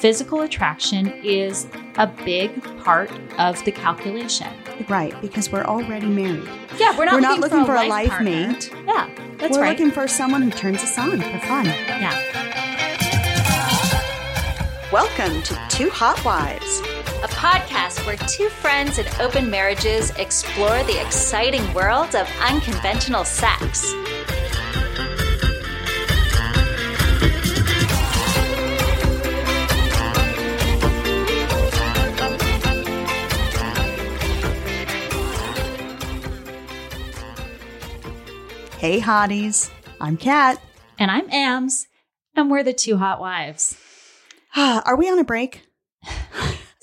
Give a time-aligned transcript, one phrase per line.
[0.00, 4.46] physical attraction is a big part of the calculation.
[4.88, 6.48] Right, because we're already married.
[6.78, 8.30] Yeah, we're not We're looking, not looking for a life partner.
[8.30, 8.70] mate.
[8.86, 9.70] Yeah, that's we're right.
[9.78, 11.66] looking for someone who turns us on for fun.
[11.66, 12.16] yeah.
[14.92, 16.80] Welcome to Two Hot Wives.
[17.24, 23.92] a podcast where two friends in open marriages explore the exciting world of unconventional sex.
[38.88, 39.70] Hey, hotties.
[40.00, 40.58] I'm Kat.
[40.98, 41.88] And I'm Ams,
[42.34, 43.76] and we're the two hot wives.
[44.56, 45.60] Are we on a break?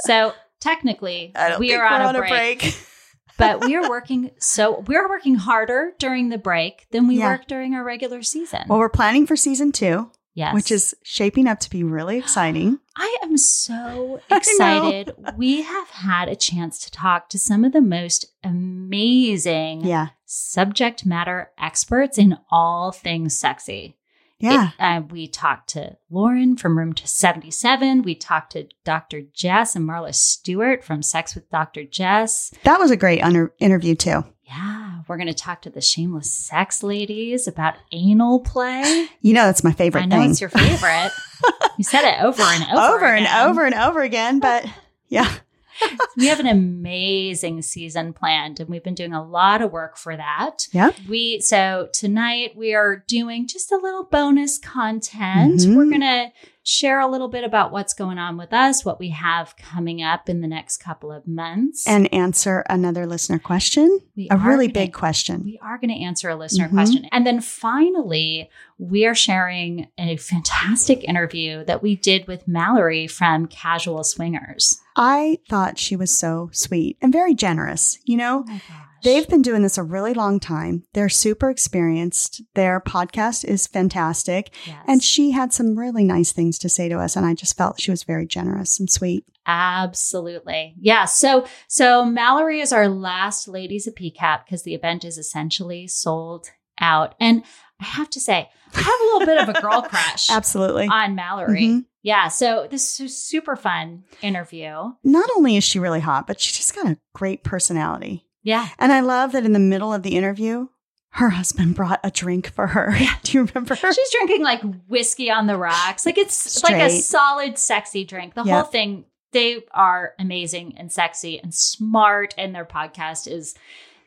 [0.02, 2.78] So technically, we are we're on, a break,
[3.40, 4.30] but we are working.
[4.38, 7.26] So we're working harder during the break than we Yeah.
[7.32, 8.66] work during our regular season.
[8.70, 12.78] Well, we're planning for season two, yes, which is shaping up to be really exciting.
[12.96, 15.12] I am so excited.
[15.36, 20.10] we have had a chance to talk to some of the most amazing Yeah.
[20.26, 23.98] Subject matter experts in all things sexy.
[24.40, 24.70] Yeah.
[24.70, 28.02] It- uh, we talked to Lauren from Room to 77.
[28.02, 29.22] We talked to Dr.
[29.34, 31.84] Jess and Marla Stewart from Sex with Dr.
[31.86, 32.54] Jess.
[32.64, 34.24] that was a great under- interview, too.
[34.44, 39.08] Yeah, we're going to talk to the shameless sex ladies about anal play.
[39.22, 40.32] You know, that's my favorite I know thing.
[40.32, 41.12] it's your favorite.
[41.80, 42.96] you said it over and over.
[42.96, 44.66] over and over and over again, but
[45.08, 45.34] yeah.
[46.18, 50.16] We have an amazing season planned and we've been doing a lot of work for
[50.16, 50.68] that.
[50.72, 50.96] Yep.
[51.10, 55.60] We so tonight we are doing just a little bonus content.
[55.62, 55.76] Mhm.
[55.76, 56.32] We're going to
[56.64, 60.30] share a little bit about what's going on with us, what we have coming up
[60.30, 61.86] in the next couple of months.
[61.86, 65.44] And answer another listener question, we a really gonna- big question.
[65.44, 66.72] We are going to answer a listener Mhm.
[66.72, 67.06] question.
[67.12, 68.50] And then finally,
[68.80, 74.80] we are sharing a fantastic interview that we did with Mallory from Casual Swingers.
[74.96, 78.00] I thought she was so sweet and very generous.
[78.06, 78.62] You know, Oh
[79.04, 80.84] they've been doing this a really long time.
[80.94, 82.42] They're super experienced.
[82.56, 84.52] Their podcast is fantastic.
[84.66, 84.84] Yes.
[84.88, 87.16] And she had some really nice things to say to us.
[87.16, 89.26] And I just felt she was very generous and sweet.
[89.46, 90.76] Absolutely.
[90.80, 91.06] Yeah.
[91.06, 96.48] So so Mallory is our last ladies of PCAP because the event is essentially sold
[96.82, 97.14] out.
[97.20, 97.44] And
[97.80, 100.88] I have to say, I have a little bit of a girl crush Absolutely.
[100.88, 101.62] on Mallory.
[101.62, 101.86] Mhm.
[102.06, 102.28] Yeah.
[102.28, 104.92] So this is a super fun interview.
[105.04, 108.28] Not only is she really hot, but she just got a great personality.
[108.44, 108.70] Yeah.
[108.78, 110.68] And I love that in the middle of the interview,
[111.14, 112.94] her husband brought a drink for her.
[113.24, 113.76] Do you remember?
[113.76, 116.06] She's drinking like whiskey on the rocks.
[116.06, 118.36] Like it's like a solid, sexy drink.
[118.36, 118.62] The Yeah.
[118.62, 123.56] whole thing, they are amazing and sexy and smart, and their podcast is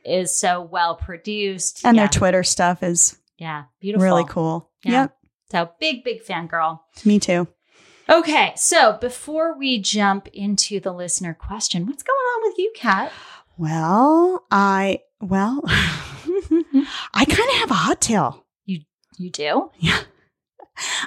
[0.04, 1.84] is so well produced.
[1.84, 2.02] and yeah.
[2.02, 4.04] their Twitter stuff is yeah, beautiful.
[4.04, 4.70] really cool.
[4.84, 4.92] Yeah.
[4.92, 5.16] Yep.
[5.50, 6.84] So big, big fan girl.
[7.04, 7.48] Me too.
[8.10, 13.12] Okay, so before we jump into the listener question, what's going on with you, Kat?
[13.58, 18.44] Well, I, well, I kind of have a hot tail.
[18.64, 18.80] you
[19.18, 19.70] you do?
[19.78, 20.00] Yeah.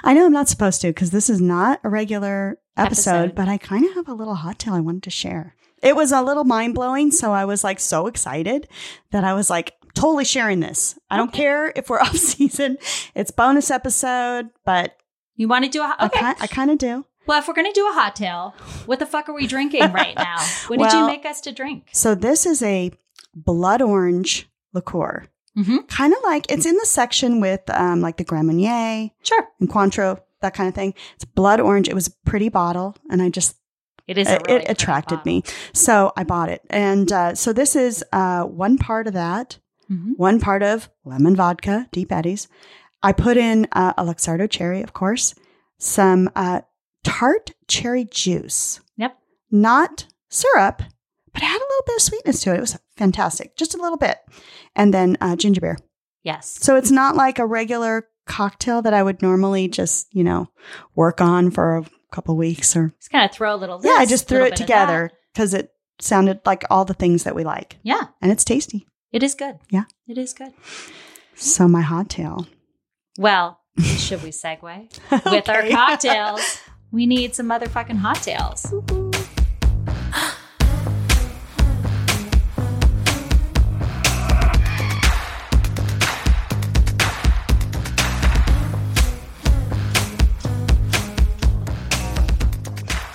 [0.04, 3.34] I know I'm not supposed to because this is not a regular episode, Episode.
[3.34, 5.54] but I kind of have a little hot tail I wanted to share.
[5.82, 7.10] It was a little mind blowing.
[7.10, 8.68] So I was like so excited
[9.10, 10.98] that I was like, totally sharing this.
[11.10, 11.38] I don't Okay.
[11.38, 12.76] care if we're off season.
[13.14, 14.94] It's bonus episode, but
[15.36, 16.18] You want to do a I okay?
[16.20, 17.04] ki- I kind of do.
[17.26, 18.54] well, if we're gonna do a hot tail,
[18.86, 20.36] what the fuck are we drinking right now?
[20.68, 21.88] What did you make us to drink?
[21.92, 22.92] So this is a
[23.34, 25.26] blood orange liqueur.
[25.56, 25.78] Mm-hmm.
[25.88, 29.68] Kind of like it's in the section with um, like the Grand Marnier Sure, and
[29.68, 30.94] Cointreau, that kind of thing.
[31.16, 31.88] It's blood orange.
[31.88, 33.56] It was a pretty bottle, and I just
[34.06, 34.28] it is.
[34.28, 35.32] Really it attracted bottle.
[35.32, 35.42] me,
[35.74, 36.62] so I bought it.
[36.70, 39.58] And uh, so this is uh, one part of that,
[39.90, 40.12] Mhm.
[40.16, 42.48] one part of lemon vodka, Deep Eddies.
[43.02, 45.34] I put in uh, a Luxardo cherry, of course,
[45.78, 46.60] some uh,
[47.04, 48.80] tart cherry juice.
[48.96, 49.16] Yep.
[49.50, 50.82] Not syrup,
[51.32, 52.58] but it had a little bit of sweetness to it.
[52.58, 54.18] It was fantastic, just a little bit.
[54.76, 55.78] And then uh, ginger beer.
[56.22, 56.56] Yes.
[56.60, 60.46] So it's not like a regular cocktail that I would normally just, you know,
[60.94, 63.80] work on for a couple weeks or Just kind of throw a little.
[63.82, 67.42] yeah, I just threw it together because it sounded like all the things that we
[67.42, 68.86] like, Yeah, and it's tasty.
[69.10, 69.58] it is good.
[69.70, 69.84] Yeah.
[70.06, 70.52] it is good.
[71.34, 72.46] So my hot tail
[73.18, 74.88] Well, should we segue
[75.30, 76.60] with our cocktails?
[76.92, 78.66] We need some motherfucking hot tails.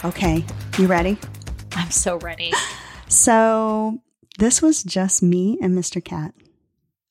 [0.04, 0.44] Okay,
[0.80, 1.20] you ready?
[1.74, 2.52] I'm so ready.
[3.10, 4.00] So
[4.38, 6.04] this was just me and Mr.
[6.04, 6.34] Kat.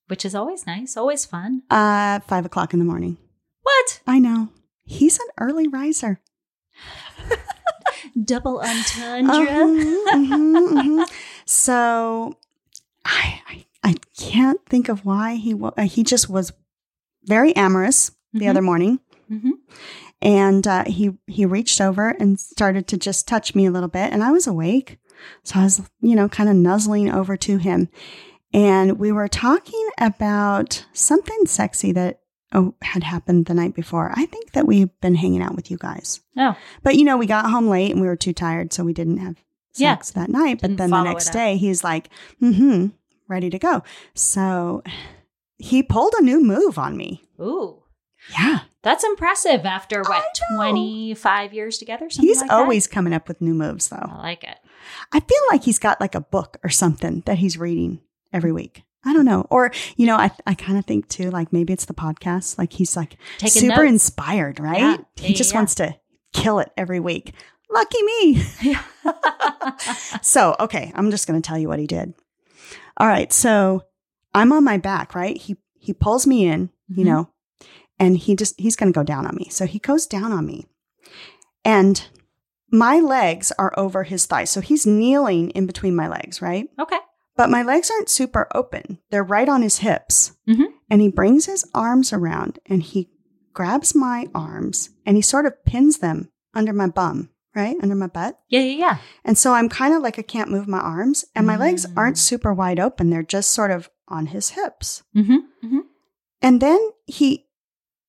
[0.08, 1.62] Which is always nice, always fun.
[1.70, 3.16] Uh, five o'clock in the morning.
[3.62, 4.00] What?
[4.06, 4.48] I know
[4.84, 6.20] he's an early riser.
[8.24, 9.46] Double entendre.
[9.46, 11.10] Mhm, mhm, mhm.
[11.44, 12.36] So
[13.04, 16.52] I, I I can't think of why he wa- uh, he just was
[17.24, 18.50] very amorous the Mhm.
[18.50, 19.00] other morning,
[19.30, 19.52] Mhm.
[20.22, 24.12] and uh, he he reached over and started to just touch me a little bit,
[24.12, 24.98] and I was awake,
[25.44, 27.88] so I was you know kind of nuzzling over to him,
[28.52, 32.20] and we were talking about something sexy that
[32.52, 34.12] oh, had happened the night before.
[34.14, 36.20] I think that we've been hanging out with you guys.
[36.36, 38.92] Oh, But you know, we got home late and we were too tired, so we
[38.92, 39.36] didn't have
[39.76, 39.94] Yeah.
[39.94, 40.60] sex that night.
[40.60, 42.08] But Didn't then the next day, he's like,
[42.40, 42.86] "Hmm,
[43.28, 43.82] ready to go."
[44.14, 44.82] So
[45.58, 47.22] he pulled a new move on me.
[47.40, 47.82] ooh.
[48.36, 50.24] Yeah, That's impressive after what,
[50.56, 52.10] 25 years together?
[52.10, 52.56] Something he's like that?
[52.56, 54.02] always coming up with new moves, though.
[54.10, 54.56] I like it.
[55.12, 58.00] I feel like he's got like a book or something that he's reading
[58.32, 58.82] every week.
[59.04, 59.46] I don't know.
[59.50, 62.58] Or, you know, I, I kind of think too, like maybe it's the podcast.
[62.58, 63.90] Like he's like Taking super notes.
[63.92, 64.78] inspired, right?
[64.78, 64.96] Yeah.
[65.16, 65.94] He just yeah, wants to
[66.32, 67.32] kill it every week.
[67.70, 68.42] Lucky me.
[70.22, 72.14] So, okay, I'm just going to tell you what he did.
[72.96, 73.82] All right, so
[74.34, 75.36] I'm on my back, right?
[75.36, 77.06] He he pulls me in, you Mhm.
[77.06, 77.30] know,
[77.98, 79.48] and he just he's going to go down on me.
[79.50, 80.66] So he goes down on me.
[81.64, 82.06] And
[82.70, 84.50] my legs are over his thighs.
[84.50, 86.68] So he's kneeling in between my legs, right?
[86.78, 86.98] okay.
[87.36, 88.98] But my legs aren't super open.
[89.10, 90.32] They're right on his hips.
[90.48, 90.66] Mhm.
[90.90, 93.10] And he brings his arms around and he
[93.52, 97.76] grabs my arms and he sort of pins them under my bum, right?
[97.82, 98.38] Under my butt.
[98.48, 98.96] Yeah, yeah, yeah.
[99.24, 102.16] And so I'm kind of like I can't move my arms and my legs aren't
[102.16, 102.20] Mm.
[102.20, 103.10] super wide open.
[103.10, 105.02] They're just sort of on his hips.
[105.14, 105.36] Mm-hmm.
[105.64, 105.78] Mm-hmm.
[106.42, 107.44] And then he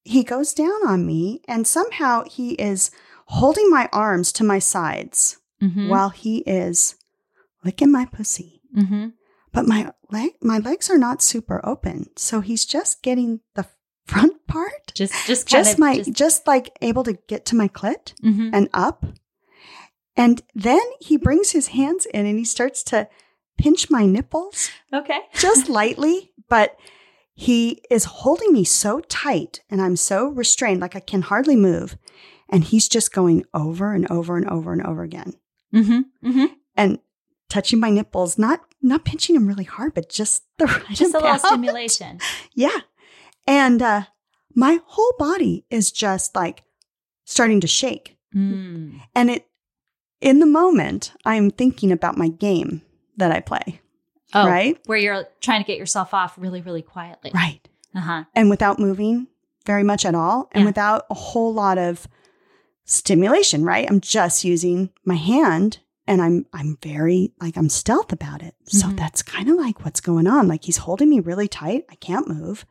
[0.04, 2.92] he goes down on me and somehow he is
[3.26, 5.90] holding my arms to my sides Mm-hmm.
[5.90, 6.96] while he is
[7.66, 8.62] licking my pussy.
[8.78, 9.08] mm-hmm.
[9.58, 12.08] But my leg my legs are not super open.
[12.16, 13.66] So he's just getting the
[14.06, 14.94] front part.
[14.94, 18.14] Just, just, Just of, my just- just like able to get to my clit.
[18.24, 18.52] Mhm.
[18.54, 19.06] and up.
[20.16, 23.08] And then he brings his hands in and he starts to
[23.58, 25.20] pinch my nipples Okay.
[25.34, 26.76] just lightly, but
[27.36, 31.98] he is holding me so tight and I'm so restrained, like I can hardly move.
[32.50, 35.34] And he's just going over and over and over and over again
[35.74, 36.28] Mm-hmm.
[36.30, 36.46] Mm-hmm.
[36.76, 37.00] and
[37.50, 41.20] touching my nipples, not not pinching them really hard, but just the right Just a
[41.20, 42.20] little stimulation.
[42.54, 42.78] Yeah.
[43.46, 44.04] And uh,
[44.56, 46.64] my whole body is just like
[47.26, 48.18] starting to shake.
[48.36, 49.00] Mm.
[49.16, 49.48] And it,
[50.20, 52.82] in the moment, I'm thinking about my game
[53.18, 53.82] that I play.
[54.34, 54.78] Oh, Right?
[54.86, 57.32] Where you're trying to get yourself off really, really quietly.
[57.34, 57.66] Right.
[57.96, 58.24] Uh huh.
[58.36, 59.28] And without moving
[59.66, 60.68] very much at all and Yeah.
[60.70, 62.08] without a whole lot of
[62.86, 63.86] stimulation, right?
[63.90, 68.56] I'm just using my hand and I'm I'm very like I'm stealth about it.
[68.66, 68.98] So Mhm.
[68.98, 70.48] that's kind of like what's going on.
[70.48, 71.86] Like he's holding me really tight.
[71.90, 72.66] I can't move.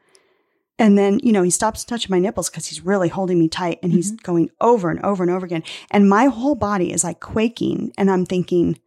[0.79, 3.79] And then, you know, he stops touching my nipples because he's really holding me tight
[3.83, 5.63] and he's going over and over and over again.
[5.91, 7.93] And my whole body is like quaking.
[7.97, 8.79] And I'm thinking,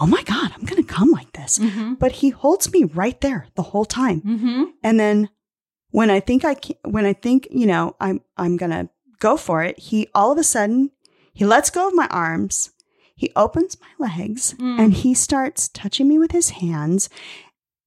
[0.00, 1.60] oh my God, I'm going to come like this.
[1.60, 1.94] Mm-hmm.
[1.94, 4.20] But he holds me right there the whole time.
[4.22, 4.62] Mm-hmm.
[4.82, 5.28] And then
[5.90, 8.88] when I think I can, when I think, you know, I'm, I'm going to
[9.20, 10.90] go for it, he all of a sudden,
[11.32, 12.71] he lets go of my arms.
[13.22, 14.80] He opens my legs Mm.
[14.80, 17.08] and he starts touching me with his hands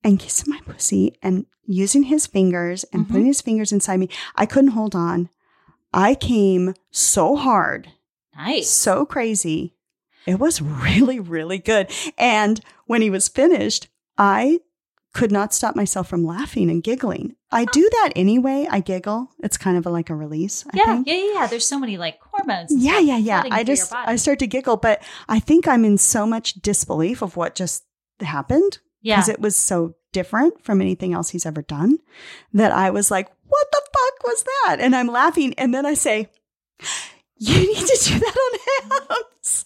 [0.01, 3.09] and kissing my pussy and using his fingers and Mhm.
[3.09, 4.07] putting his fingers inside me.
[4.35, 5.27] I couldn't hold on.
[5.93, 7.91] I came so hard,
[8.33, 8.69] Nice.
[8.69, 9.75] so crazy.
[10.25, 11.91] It was really, really good.
[12.17, 14.61] And when he was finished, I
[15.15, 17.37] could not stop myself from laughing and giggling.
[17.49, 18.67] I do that anyway.
[18.69, 19.29] I giggle.
[19.39, 20.65] It's kind of a, like a release.
[20.67, 21.07] I yeah, think.
[21.07, 21.47] yeah, yeah.
[21.47, 22.69] There's so many like hormones.
[22.75, 23.43] Yeah, yeah, yeah.
[23.49, 23.93] I just.
[23.95, 27.85] I start to giggle, but I think I'm in so much disbelief of what just
[28.19, 29.15] happened yeah.
[29.15, 31.97] because it was so different from anything else he's ever done
[32.51, 35.93] that I was like, "What the fuck was that?" And I'm laughing, and then I
[35.93, 36.29] say,
[37.37, 39.65] "You need to do that on hams."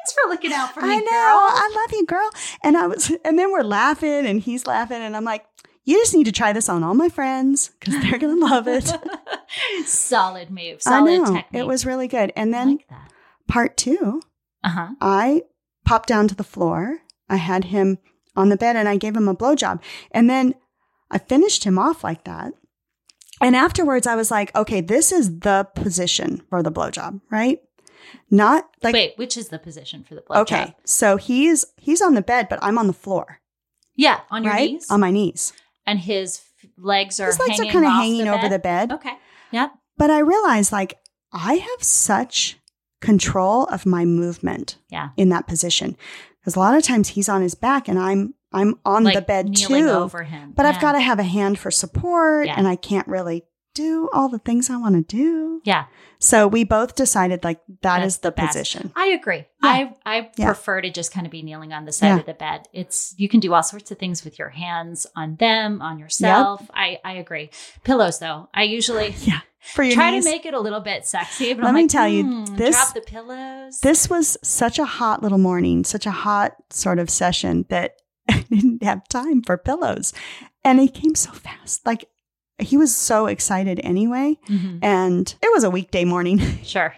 [0.05, 1.11] Thanks for looking out for me, I know, girl.
[1.11, 2.29] I love you, girl.
[2.61, 5.45] And I was, and then we're laughing, and he's laughing, and I'm like,
[5.85, 8.91] "You just need to try this on all my friends because they're gonna love it."
[9.85, 10.77] Solid move.
[10.85, 11.45] I Solid know technique.
[11.61, 12.33] it was really good.
[12.35, 12.87] And then like
[13.47, 14.21] part two.
[14.63, 14.87] Uh huh.
[14.99, 15.43] I
[15.85, 16.99] popped down to the floor.
[17.29, 17.97] I had him
[18.35, 19.81] on the bed and I gave him a blowjob.
[20.11, 20.55] And then
[21.11, 22.53] I finished him off like that.
[23.41, 27.59] And afterwards, I was like, okay, this is the position for the blowjob, right?
[28.31, 30.37] Not like, Wait, which is the position for the blowjob?
[30.41, 30.75] okay.
[30.85, 33.39] So he's, he's on the bed, but I'm on the floor,
[33.95, 34.71] Yeah, on your right?
[34.71, 35.53] knees, On my knees.
[35.85, 38.59] and his f- legs are His legs are hanging kind of off hanging over the
[38.59, 38.91] bed.
[38.91, 39.13] Okay.
[39.51, 39.71] Yep.
[39.97, 40.97] But I realized like
[41.31, 42.57] I have such
[43.01, 45.09] control of my movement Yeah.
[45.17, 45.97] in that position.
[46.39, 49.21] Because a lot of times he's on his back and I'm I'm on like the
[49.21, 49.89] bed kneeling too.
[49.89, 50.53] over him.
[50.55, 50.69] But Yeah.
[50.69, 52.55] I've got to have a hand for support Yeah.
[52.57, 55.61] and I can't really do all the things I want to do.
[55.63, 55.85] Yeah.
[56.19, 58.91] So we both decided like that That's is the, the position.
[58.95, 59.45] I agree.
[59.63, 59.69] Yeah.
[59.69, 60.45] I I Yeah.
[60.47, 62.19] prefer to just kind of be kneeling on the side Yeah.
[62.19, 62.67] of the bed.
[62.73, 66.69] It's you can do all sorts of things with your hands on them, on yourself.
[66.73, 67.49] I I agree.
[67.83, 68.49] Pillows though.
[68.53, 69.41] I usually Yeah.
[69.73, 70.25] For your try knees.
[70.25, 71.53] to make it a little bit sexy.
[71.53, 73.79] But Let I'm me like, tell you, "Hmm, this- drop the pillows.
[73.79, 77.95] this was such a hot little morning, such a hot sort of session that
[78.29, 80.13] I didn't have time for pillows.
[80.65, 81.85] And it came so fast.
[81.85, 82.05] Like
[82.59, 84.37] he was so excited anyway.
[84.47, 84.79] Mhm.
[84.83, 86.39] And it was a weekday morning.
[86.63, 86.93] Sure.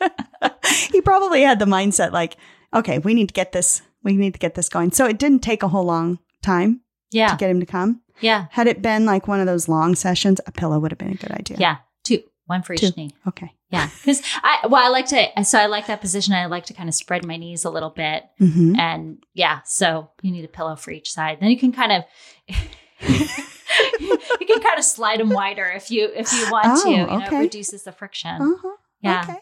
[0.90, 2.36] he probably had the mindset like,
[2.74, 4.90] okay, we need to get this, we need to get this going.
[4.92, 6.80] So it didn't take a whole long time
[7.10, 7.28] Yeah.
[7.28, 8.02] to get him to come.
[8.20, 8.46] Yeah.
[8.50, 11.14] Had it been like one of those long sessions, a pillow would have been a
[11.16, 11.56] good idea.
[11.60, 11.76] Yeah.
[12.04, 12.22] Two.
[12.46, 12.90] One for each Two.
[12.96, 13.14] knee.
[13.26, 13.52] Okay.
[13.70, 13.88] Yeah.
[14.00, 16.32] Because I well, I like to so I like that position.
[16.34, 18.24] I like to kind of spread my knees a little bit.
[18.38, 21.38] hmm And yeah, so you need a pillow for each side.
[21.40, 22.04] Then you can kind of
[24.00, 26.90] you can kind of slide them wider if you if you want Oh, to.
[26.90, 27.36] You know, okay.
[27.36, 28.40] it reduces the friction.
[28.42, 28.76] Uh-huh.
[29.00, 29.22] Yeah.
[29.28, 29.38] Okay.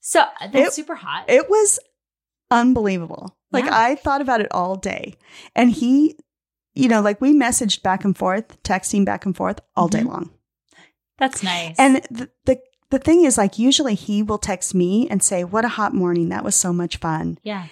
[0.00, 1.24] So that's It- super hot.
[1.28, 1.78] It was
[2.50, 3.36] unbelievable.
[3.52, 3.78] Like Yeah.
[3.78, 5.14] I thought about it all day.
[5.54, 6.16] And he,
[6.74, 10.08] you know, like we messaged back and forth, texting back and forth all day Mhm.
[10.08, 10.30] long.
[11.18, 11.74] that's nice.
[11.78, 15.64] And the, the the thing is like usually he will text me and say, "What
[15.64, 16.28] a hot morning.
[16.30, 17.66] That was so much fun." yeah.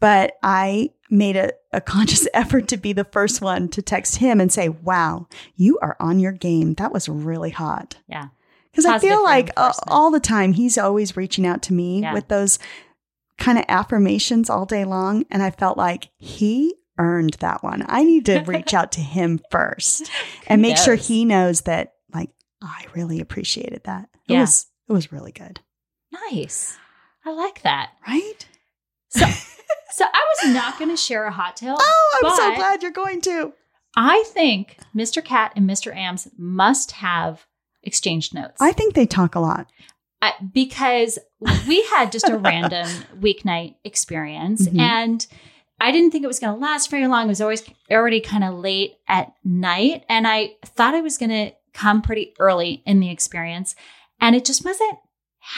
[0.00, 4.40] But I made a, a conscious effort to be the first one to text him
[4.40, 5.26] and say, "Wow,
[5.56, 6.74] you are on your game.
[6.74, 8.28] That was really hot." Yeah.
[8.70, 12.12] Because I feel like uh, all the time he's always reaching out to me Yeah.
[12.12, 12.58] with those
[13.36, 15.24] kind of affirmations all day long.
[15.30, 17.84] And I felt like he earned that one.
[17.88, 20.08] I need to reach out to him first
[20.46, 22.30] and make sure he knows that, like,
[22.62, 24.10] I really appreciated that.
[24.28, 24.40] It Yeah.
[24.42, 25.58] was, it was really good.
[26.30, 26.76] Nice.
[27.24, 27.90] I like that.
[28.06, 28.46] Right?
[29.08, 29.24] So
[29.90, 31.76] so I was not going to share a hot tale.
[31.78, 33.52] Oh, I'm so glad you're going to.
[33.96, 35.24] I think Mr.
[35.24, 35.94] Kat and Mr.
[35.94, 37.46] Ams must have
[37.82, 38.60] exchanged notes.
[38.60, 39.66] I think they talk a lot.
[40.20, 41.18] I, because
[41.68, 42.86] we had just a random
[43.20, 44.80] weeknight experience Mhm.
[44.80, 45.26] and
[45.80, 47.26] I didn't think it was going to last very long.
[47.26, 51.30] It was always already kind of late at night and I thought I was going
[51.30, 53.76] to come pretty early in the experience
[54.20, 54.98] and it just wasn't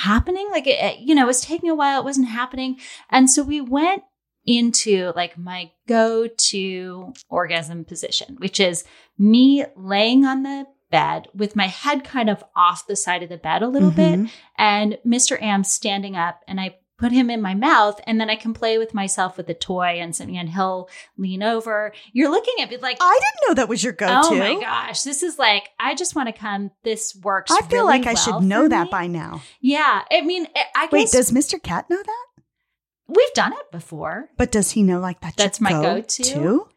[0.03, 0.49] happening.
[0.51, 2.01] Like it, it, you know, it was taking a while.
[2.01, 2.79] It wasn't happening.
[3.11, 4.03] And so we went
[4.47, 8.85] into like my go-to orgasm position, which is
[9.19, 13.37] me laying on the bed with my head kind of off the side of the
[13.37, 14.31] bed a little bit Mhm.
[14.59, 15.41] and Mr.
[15.41, 18.77] Am standing up and I put him in my mouth and then I can play
[18.79, 21.93] with myself with the toy and something and he'll lean over.
[22.13, 24.13] You're looking at me like, I didn't know that was your go-to.
[24.29, 26.71] oh my gosh, this is like, I just want to come.
[26.85, 27.51] This works.
[27.51, 28.91] I feel really like I well should know that me.
[28.91, 29.43] by now.
[29.63, 30.03] Yeah.
[30.13, 31.61] I mean, I- I Wait, does Mr.
[31.63, 32.25] Kat know that?
[33.09, 34.29] we've done it before.
[34.37, 35.37] But does he know like that?
[35.37, 36.23] That's my go-to?
[36.23, 36.69] go-to?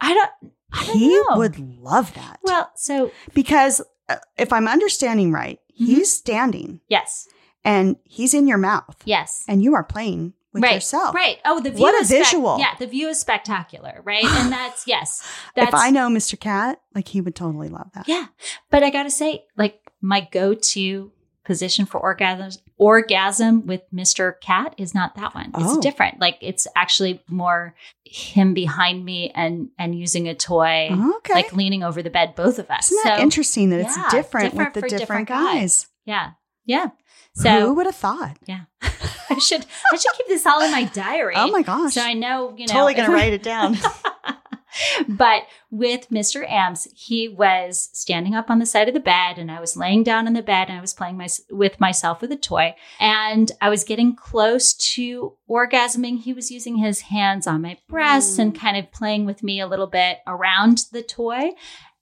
[0.00, 0.30] I don't,
[0.72, 1.24] I don't He know.
[1.36, 2.38] would love that.
[2.42, 5.86] Well, so because uh, if I'm understanding right, Mhm.
[5.86, 7.28] he's standing yes,
[7.64, 9.44] and he's in your mouth yes.
[9.48, 11.14] and you are playing with right, yourself.
[11.14, 11.38] Right.
[11.44, 12.58] Oh, the view What a spec- visual.
[12.58, 14.24] yeah, the view is spectacular, right?
[14.24, 15.26] And that's yes.
[15.56, 16.38] That's If I know Mr.
[16.38, 18.06] Kat, like he would totally love that.
[18.08, 18.26] Yeah.
[18.70, 21.12] But I got to say, like, my go to
[21.44, 24.34] position for orgasm, orgasm with Mr.
[24.40, 25.46] Kat is not that one.
[25.56, 25.80] It's Oh.
[25.80, 26.20] different.
[26.20, 31.32] Like, it's actually more him behind me and and using a toy, Okay.
[31.34, 32.92] like leaning over the bed, both of us.
[32.92, 35.52] Isn't that so, interesting that it's different, different with the different, different guys.
[35.84, 35.86] guys?
[36.04, 36.30] Yeah.
[36.64, 36.86] Yeah.
[37.34, 38.36] So who would have thought?
[38.46, 41.34] yeah, I should I should keep this all in my diary.
[41.36, 41.94] Oh my gosh.
[41.94, 43.76] So I know you know totally going to write it down.
[45.08, 46.48] but with Mr.
[46.48, 50.02] Ams, he was standing up on the side of the bed and I was laying
[50.02, 53.52] down in the bed and I was playing my, with myself with a toy and
[53.60, 56.20] I was getting close to orgasming.
[56.20, 58.58] He was using his hands on my breasts and mm.
[58.58, 61.50] kind of playing with me a little bit around the toy.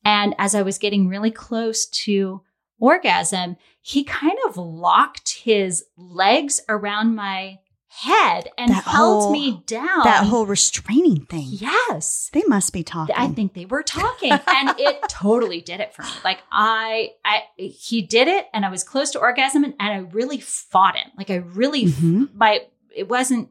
[0.04, 2.42] And as I was getting really close to
[2.78, 7.58] orgasm, he kind of locked his legs around my
[7.92, 10.04] head and That held whole- me down.
[10.04, 11.46] that whole restraining thing.
[11.50, 12.30] yes.
[12.32, 13.16] They must be talking.
[13.18, 16.08] I think they were talking and it totally did it for me.
[16.24, 19.98] Like I, I, he did it and I was close to orgasm and, and I
[20.12, 21.10] really fought him.
[21.18, 22.32] Like I really, Mhm.
[22.34, 22.60] my,
[22.94, 23.48] it wasn't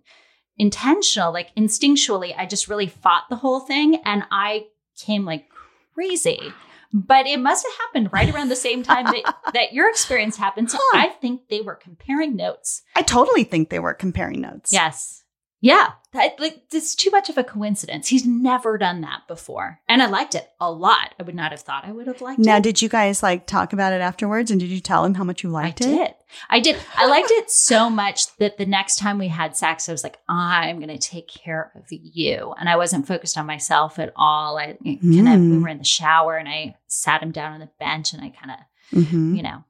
[0.58, 4.68] intentional, like instinctually, I just really fought the whole thing and I
[4.98, 5.48] came like
[5.94, 6.54] crazy.
[6.92, 10.72] But it must have happened right around the same time that, that your experience happened.
[10.72, 11.00] So Huh.
[11.00, 12.82] I think they were comparing notes.
[12.96, 14.74] I totally think they were comparing notes.
[14.74, 15.24] Yes.
[15.62, 15.92] Yeah.
[16.14, 18.08] That, like, it's too much of a coincidence.
[18.08, 19.80] He's never done that before.
[19.88, 21.14] And I liked it a lot.
[21.20, 22.56] I would not have thought I would have liked Now, it.
[22.56, 24.50] Now, did you guys like talk about it afterwards?
[24.50, 25.86] And did you tell him how much you I liked it?
[25.86, 26.14] did.
[26.50, 26.78] I did.
[26.98, 30.18] I liked it so much that the next time we had sex, I was like,
[30.28, 32.56] I'm going to take care of you.
[32.60, 34.58] And I wasn't focused on myself at all.
[34.58, 35.62] I kind of, we Mm.
[35.62, 38.52] were in the shower and I sat him down on the bench and I kind
[38.52, 38.58] of
[39.04, 39.38] Mhm.
[39.38, 39.64] you know.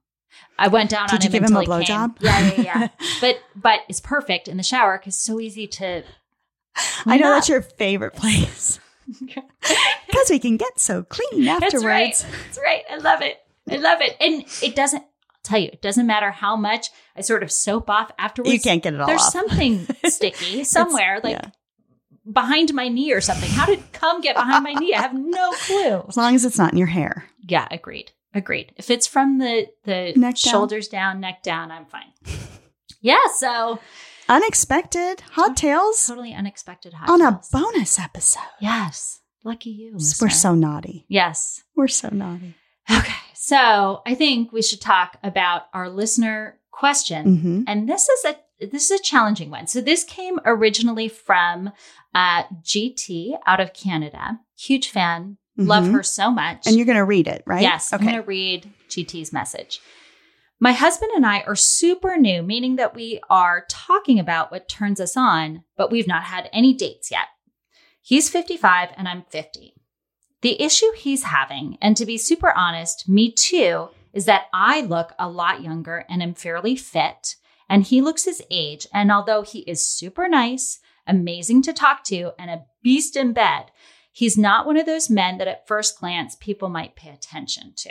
[0.58, 2.18] I went down Did on you him give him a blowjob?
[2.20, 2.88] Yeah, yeah, yeah.
[3.22, 6.04] but but it's perfect in the shower because it's so easy to.
[7.06, 8.80] I know clean that's your favorite place
[9.20, 11.74] because we can get so clean afterwards.
[11.74, 12.26] That's right.
[12.46, 12.84] That's right.
[12.90, 13.38] I love it.
[13.70, 14.16] I love it.
[14.20, 15.02] And it doesn't.
[15.02, 18.54] I'll tell you, it doesn't matter how much I sort of soap off afterwards.
[18.54, 19.32] You can't get it all There's off.
[19.32, 21.50] something sticky somewhere, like yeah.
[22.32, 23.50] behind my knee or something.
[23.50, 24.94] How did cum get behind my knee?
[24.94, 26.04] I have no clue.
[26.08, 27.26] as long as it's not in your hair.
[27.48, 28.12] Yeah, agreed.
[28.34, 28.74] Agreed.
[28.78, 31.20] If it's from the the Neck shoulders down.
[31.20, 32.12] neck down, I'm fine.
[33.02, 33.26] yeah.
[33.38, 33.80] So
[34.28, 38.44] Unexpected hot tails totally unexpected hot on a bonus episode.
[38.62, 39.22] Yes.
[39.44, 39.94] Lucky you.
[40.22, 41.06] We're so naughty.
[41.08, 41.64] Yes.
[41.76, 42.56] We're so naughty.
[42.92, 43.14] Okay.
[43.34, 47.38] So I think we should talk about our listener question.
[47.38, 48.36] hmm And this is a
[48.68, 49.66] this is a challenging one.
[49.68, 51.72] So this came originally from
[52.14, 54.40] uh, GT out of Canada.
[54.58, 55.38] Huge fan.
[55.68, 55.92] Love Mhm.
[55.94, 56.66] her so much.
[56.66, 57.62] And you're going to read it, right?
[57.62, 58.12] Yes, I'm Okay.
[58.12, 59.80] going to read GT's message.
[60.60, 65.00] My husband and I are super new, meaning that we are talking about what turns
[65.00, 67.28] us on, but we've not had any dates yet.
[68.02, 69.74] He's 55 and I'm 50.
[70.42, 75.14] The issue he's having, and to be super honest, me too, is that I look
[75.20, 77.36] a lot younger and am fairly fit,
[77.70, 78.88] and he looks his age.
[78.94, 83.66] And although he is super nice, amazing to talk to, and a beast in bed,
[84.20, 87.90] he's not one of those men that at first glance people might pay attention to.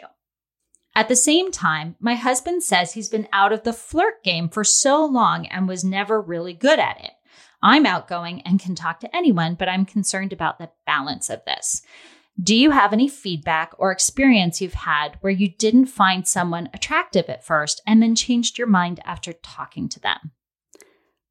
[0.94, 4.62] At the same time, my husband says he's been out of the flirt game for
[4.62, 7.12] so long and was never really good at it.
[7.62, 11.80] I'm outgoing and can talk to anyone, but I'm concerned about the balance of this.
[12.38, 17.30] Do you have any feedback or experience you've had where you didn't find someone attractive
[17.30, 20.32] at first and then changed your mind after talking to them?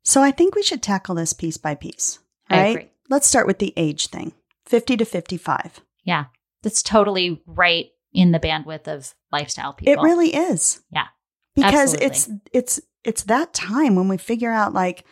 [0.03, 2.17] So I think we should tackle this piece by piece.
[2.49, 2.75] I Right?
[2.75, 2.91] agree.
[3.09, 4.33] Let's start with the age thing
[4.67, 5.81] 50 to 55.
[6.03, 6.25] Yeah,
[6.63, 9.93] that's totally right in the bandwidth of lifestyle people.
[9.93, 10.81] It really is.
[10.91, 11.07] Yeah,
[11.55, 12.05] Because absolutely.
[12.07, 15.05] it's it's it's that time when we figure out like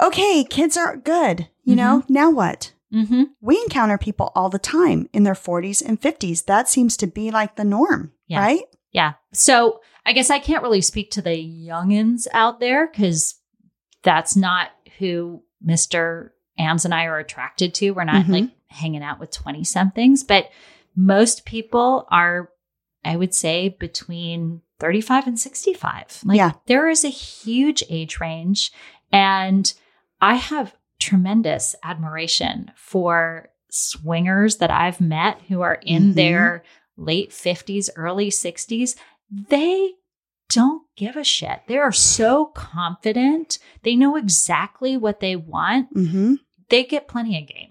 [0.00, 2.00] okay, kids are good, you know?
[2.02, 2.12] Mm-hmm.
[2.12, 2.72] Now what?
[2.92, 6.44] hmm We encounter people all the time in their 40s and 50s.
[6.46, 8.38] That seems to be like the norm, Yeah.
[8.40, 8.62] right?
[8.92, 9.14] Yeah.
[9.32, 13.34] So I guess I can't really speak to the youngins out there because
[14.04, 14.68] that's not
[14.98, 16.30] who Mr.
[16.58, 17.90] Ams and I are attracted to.
[17.90, 18.28] We're not Mhm.
[18.32, 20.48] like hanging out with 20 somethings, but
[20.96, 22.50] most people are,
[23.04, 26.20] I would say, between 35 and 65.
[26.24, 26.52] Like Yeah.
[26.66, 28.70] there is a huge age range.
[29.10, 29.72] And
[30.20, 36.14] I have tremendous admiration for swingers that I've met who are in Mhm.
[36.14, 36.62] their
[36.96, 38.96] late 50s, early 60s.
[39.30, 39.92] They
[40.50, 41.60] don't give a shit.
[41.66, 43.58] They are so confident.
[43.82, 45.88] They know exactly what they want.
[45.92, 46.34] hmm
[46.70, 47.67] They get plenty of game.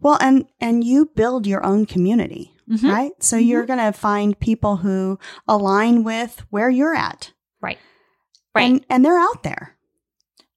[0.00, 2.90] Well, and and you build your own community, Mhm.
[2.92, 3.12] right?
[3.22, 7.32] So you're going to find people who align with where you're at.
[7.60, 7.78] Right.
[8.54, 8.70] Right.
[8.70, 9.76] And and they're out there.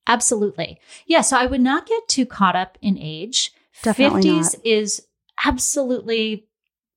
[0.07, 0.79] Absolutely.
[1.05, 1.21] Yeah.
[1.21, 3.51] So I would not get too caught up in age.
[3.83, 4.65] Definitely 50s not.
[4.65, 5.01] is
[5.45, 6.47] absolutely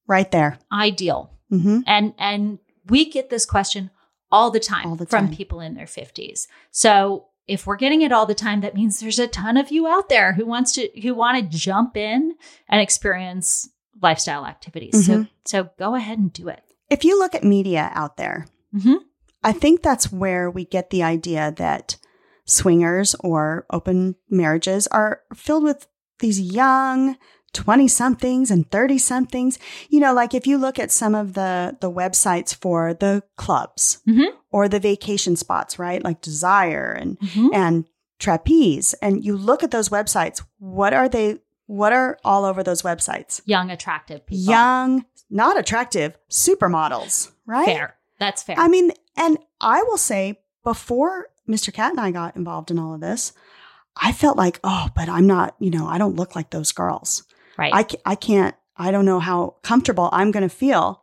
[0.07, 0.59] Right there.
[0.73, 1.31] ideal.
[1.51, 3.91] hmm And and we get this question
[4.31, 5.37] all the time All the from time.
[5.37, 6.47] people in their 50s.
[6.71, 9.87] So if we're getting it all the time, that means there's a ton of you
[9.87, 12.35] out there who wants to who want to jump in
[12.69, 13.69] and experience
[14.01, 15.07] lifestyle activities.
[15.07, 15.29] So Mhm.
[15.45, 16.63] so go ahead and do it.
[16.91, 18.97] If you look at media out there, hmm
[19.45, 21.97] I think that's where we get the idea that
[22.45, 25.87] swingers or open marriages are filled with
[26.21, 27.17] these young
[27.53, 29.59] 20 somethings and 30 somethings.
[29.91, 33.99] You know, like if you look at some of the the websites for the clubs
[34.09, 34.29] Mhm.
[34.51, 36.03] or the vacation spots, right?
[36.03, 37.85] Like Desire and hmm and
[38.19, 42.83] Trapeze and you look at those websites, what are they what are all over those
[42.83, 43.41] websites?
[43.47, 44.45] Young, attractive people.
[44.53, 47.65] Young, not attractive supermodels, right?
[47.65, 47.97] Fair.
[48.19, 48.57] That's fair.
[48.59, 51.73] I mean, and I will say before Mr.
[51.73, 53.33] Kat and I got involved in all of this,
[53.97, 57.25] I felt like, oh, but I'm not, you know, I don't look like those girls.
[57.59, 57.73] Right.
[57.75, 61.03] I, I can't, I don't know how comfortable I'm going to feel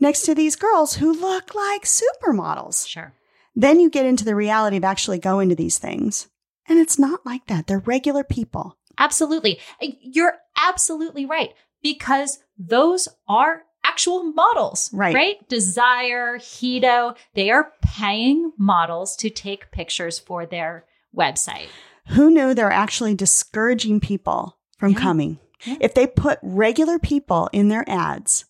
[0.00, 2.86] next to these girls who look like supermodels.
[2.88, 3.12] sure.
[3.54, 6.28] Then you get into the reality of actually going to these things.
[6.68, 7.66] And it's not like that.
[7.66, 8.76] They're regular people.
[8.98, 9.60] Absolutely.
[9.80, 15.14] You're absolutely right because those are actual models, Right.
[15.14, 15.48] Right?
[15.48, 21.68] Desire, Hedo, they are paying models to take pictures for their website.
[22.08, 25.00] Who knew they're actually discouraging people from Yeah.
[25.00, 25.38] coming?
[25.66, 25.76] Yeah.
[25.80, 28.44] If they put regular people in their ads,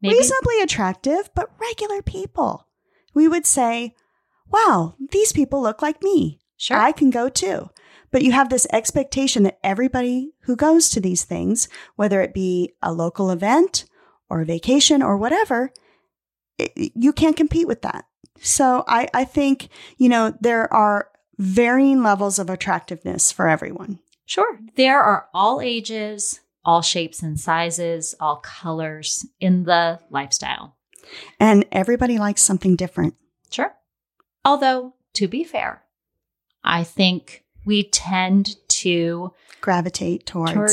[0.00, 2.66] Maybe reasonably attractive, but regular people.
[3.14, 3.94] We would say,
[4.50, 6.40] wow, these people look like me.
[6.56, 6.76] sure.
[6.76, 7.70] I can go too.
[8.10, 12.72] But you have this expectation that everybody who goes to these things, whether it be
[12.82, 13.84] a local event
[14.30, 15.72] or a vacation or whatever,
[16.58, 18.06] it- you can't compete with that.
[18.40, 21.08] So I, I think, you know, there are
[21.38, 23.98] varying levels of attractiveness for everyone.
[24.28, 24.58] Sure.
[24.76, 30.76] There are all ages, all shapes and sizes, all colors in the lifestyle.
[31.40, 33.14] And everybody likes something different.
[33.50, 33.72] Sure.
[34.44, 35.82] Although, to be fair,
[36.62, 40.52] I think we tend to Gravitate towards.
[40.52, 40.70] Toward-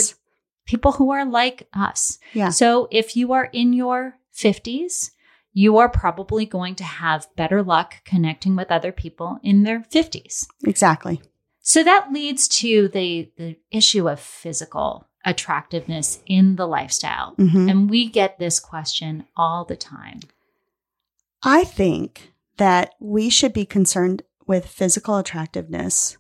[0.66, 2.20] people who are like us.
[2.34, 2.50] yeah.
[2.50, 5.12] So if you are in your 50s,
[5.54, 10.46] you are probably going to have better luck connecting with other people in their 50s.
[10.66, 11.22] Exactly.
[11.68, 17.34] So that leads to the the issue of physical attractiveness in the lifestyle.
[17.38, 17.70] Mhm.
[17.70, 20.20] And we get this question all the time.
[21.42, 26.18] I think that we should be concerned with physical attractiveness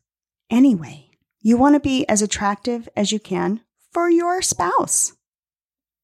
[0.49, 1.11] anyway.
[1.41, 3.61] You want to be as attractive as you can
[3.93, 5.13] for your spouse,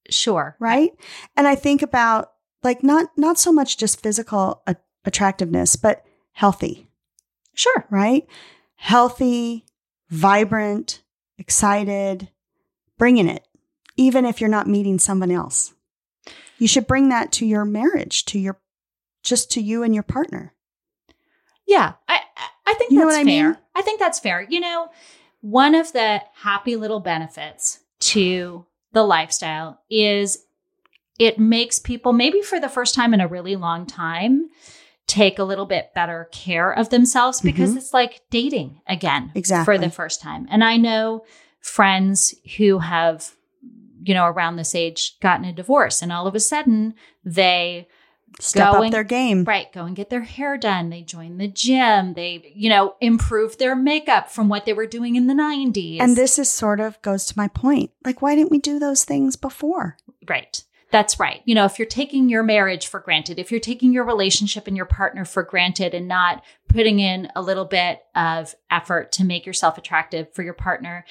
[0.08, 0.56] Sure.
[0.60, 0.92] right?
[1.36, 2.32] And I think about
[2.64, 6.92] like not not so much just physical a- attractiveness, but healthy,
[7.56, 7.88] Sure.
[7.90, 8.28] right?
[8.86, 9.64] Healthy,
[10.10, 11.04] vibrant,
[11.38, 12.30] excited,
[12.98, 13.48] bringing it,
[13.96, 15.72] even if you're not meeting someone else.
[16.58, 18.60] You should bring that to your marriage, to your
[19.24, 20.56] just to you and your partner.
[21.68, 22.22] Yeah, I
[22.66, 23.48] I- think You know that's what I fair.
[23.50, 23.58] mean?
[23.76, 24.48] I think that's fair.
[24.50, 24.90] You know,
[25.42, 30.44] one of the happy little benefits to the lifestyle is
[31.20, 34.50] it makes people maybe for the first time in a really long time
[35.08, 37.78] take a little bit better care of themselves because Mhm.
[37.78, 39.76] it's like dating again Exactly.
[39.76, 40.48] for the first time.
[40.50, 41.24] And I know
[41.60, 43.36] friends who have
[44.04, 46.94] you know around this age gotten a divorce and all of a sudden
[47.26, 47.88] they
[48.40, 49.44] Step up their game.
[49.44, 49.72] Right.
[49.74, 50.90] Go and get their hair done.
[50.90, 52.14] They join the gym.
[52.14, 56.00] They, you know, improve their makeup from what they were doing in the 90s.
[56.00, 57.92] And this is sort of goes to my point.
[58.06, 59.98] Like, why didn't we do those things before?
[60.30, 60.64] right.
[60.92, 61.42] That's right.
[61.46, 64.76] You know, if you're taking your marriage for granted, if you're taking your relationship and
[64.76, 69.46] your partner for granted and not putting in a little bit of effort to make
[69.46, 71.06] yourself attractive for your partner,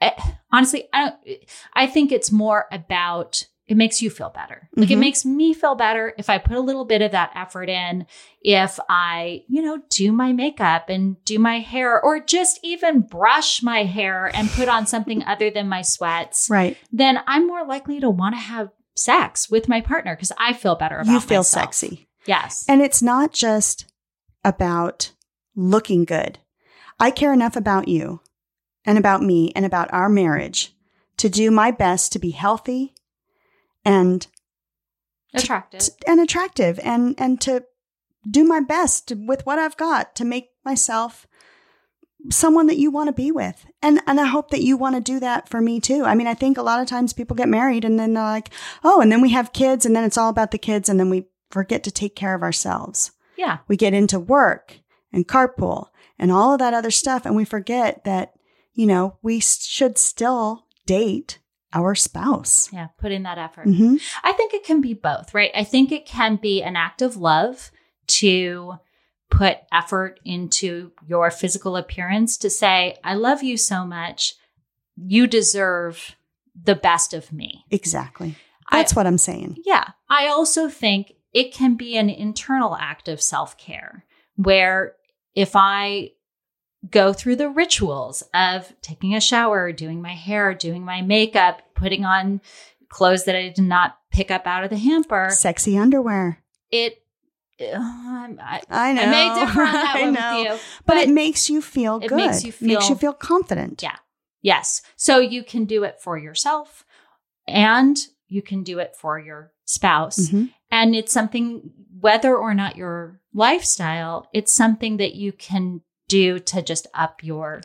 [0.00, 0.12] eh,
[0.52, 1.38] honestly, I don't,
[1.74, 4.68] I think it's more about it makes you feel better.
[4.76, 5.00] Like it Mhm.
[5.00, 8.06] makes me feel better if I put a little bit of that effort in,
[8.42, 13.62] if I, you know, do my makeup and do my hair or just even brush
[13.62, 16.76] my hair and put on something other than my sweats, Right.
[16.92, 20.74] then I'm more likely to want to have sex with my partner because I feel
[20.76, 21.64] better about You feel myself.
[21.74, 22.08] sexy.
[22.26, 22.64] Yes.
[22.68, 23.86] And it's not just
[24.44, 25.12] about
[25.56, 26.38] looking good.
[27.00, 28.20] I care enough about you
[28.84, 30.74] and about me and about our marriage
[31.16, 32.94] to do my best to be healthy
[33.84, 34.26] and
[35.34, 35.88] Attractive.
[36.06, 37.64] and attractive and and to
[38.30, 41.26] do my best with what I've got to make myself
[42.30, 43.66] someone that you want to be with.
[43.82, 46.04] And and I hope that you want to do that for me too.
[46.04, 48.50] I mean, I think a lot of times people get married and then they're like,
[48.82, 51.10] "Oh, and then we have kids and then it's all about the kids and then
[51.10, 53.58] we forget to take care of ourselves." Yeah.
[53.68, 54.80] We get into work
[55.12, 58.32] and carpool and all of that other stuff and we forget that,
[58.72, 61.40] you know, we should still date
[61.72, 62.68] our spouse.
[62.72, 62.88] Yeah.
[62.98, 63.66] Put in that effort.
[63.66, 64.00] Mhm.
[64.22, 65.50] I think it can be both, right?
[65.54, 67.72] I think it can be an act of love
[68.06, 68.74] to
[69.36, 74.34] put effort into your physical appearance to say, I love you so much.
[74.96, 76.14] You deserve
[76.60, 77.64] the best of me.
[77.70, 78.36] Exactly.
[78.70, 79.56] I- That's what I'm saying.
[79.64, 79.88] Yeah.
[80.08, 84.04] I also think it can be an internal act of self care
[84.36, 84.94] where
[85.34, 86.10] if I
[86.90, 92.04] go through the rituals of taking a shower, doing my hair, doing my makeup, putting
[92.04, 92.40] on
[92.88, 96.40] clothes that I did not pick up out of the hamper, Sexy underwear.
[96.70, 97.00] it.
[97.72, 99.02] Uh, I, I know.
[99.02, 100.38] I may differ on that one know.
[100.38, 102.16] with you, But, it makes you feel it good.
[102.16, 103.82] makes you makes you feel- feel confident.
[103.82, 103.96] Yeah.
[104.42, 104.82] Yes.
[104.96, 106.84] So you can do it for yourself
[107.48, 107.96] and
[108.28, 110.28] you can do it for your spouse.
[110.28, 110.50] Mhm.
[110.70, 116.60] And it's something, whether or not your lifestyle, it's something that you can do to
[116.62, 117.62] just up your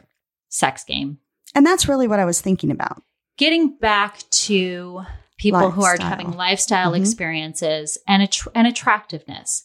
[0.50, 1.20] sex game.
[1.56, 3.02] And that's really what I was thinking about.
[3.38, 5.02] Getting back to
[5.38, 7.00] people who are having lifestyle Mhm.
[7.00, 9.64] experiences and, att- and attractiveness,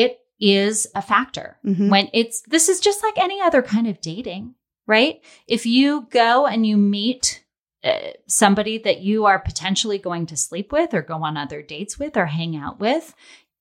[0.00, 1.90] it is a factor Mhm.
[1.90, 4.54] when it's this is just like any other kind of dating,
[4.86, 5.20] right?
[5.46, 7.44] If you go and you meet
[7.84, 11.98] uh, somebody that you are potentially going to sleep with or go on other dates
[11.98, 13.12] with or hang out with,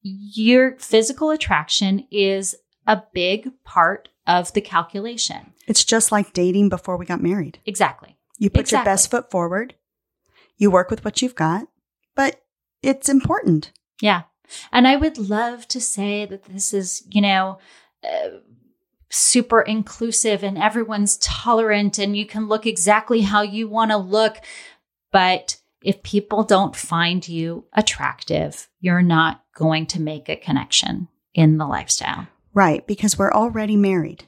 [0.04, 5.54] your physical attraction is a big part of the calculation.
[5.68, 7.58] It's just like dating before we got married.
[7.66, 8.16] Exactly.
[8.38, 8.78] You put Exactly.
[8.90, 9.74] your best foot forward.
[10.58, 11.68] You work with what you've got,
[12.16, 12.44] but
[12.84, 13.72] it's important.
[14.02, 14.24] Yeah.
[14.72, 17.60] And I would love to say that this is, you know,
[18.04, 18.30] uh,
[19.10, 24.38] super inclusive and everyone's tolerant and you can look exactly how you want to look.
[25.12, 31.58] But if people don't find you attractive, you're not going to make a connection in
[31.58, 32.28] the lifestyle.
[32.54, 34.26] Right, because we're already married.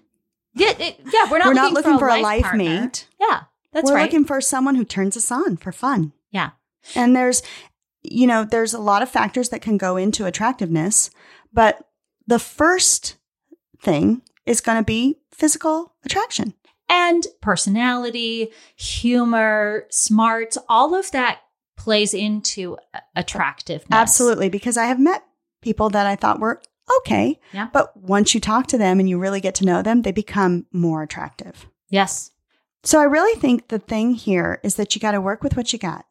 [0.54, 2.64] Yeah, it, yeah, we're not we're looking, not looking for, a life partner.
[2.64, 3.08] mate.
[3.20, 4.04] Yeah, that's we're right.
[4.04, 6.14] looking for someone who turns us on for fun.
[6.32, 6.52] Yeah.
[6.96, 7.42] And there's,
[8.04, 11.10] you know, there's a lot of factors that can go into attractiveness,
[11.52, 11.88] but
[12.28, 13.16] the first
[13.82, 16.54] thing is going to be physical attraction.
[16.90, 21.40] and personality, humor, smarts, all of that
[21.78, 22.78] plays into
[23.16, 23.88] attractiveness.
[23.92, 25.24] Absolutely, because I have met
[25.62, 26.62] people that I thought were
[27.00, 27.70] okay, Yeah.
[27.74, 30.66] but once you talk to them and you really get to know them, they become
[30.72, 31.68] more attractive.
[31.90, 32.32] Yes.
[32.84, 35.72] So I really think the thing here is that you got to work with what
[35.74, 36.06] you got.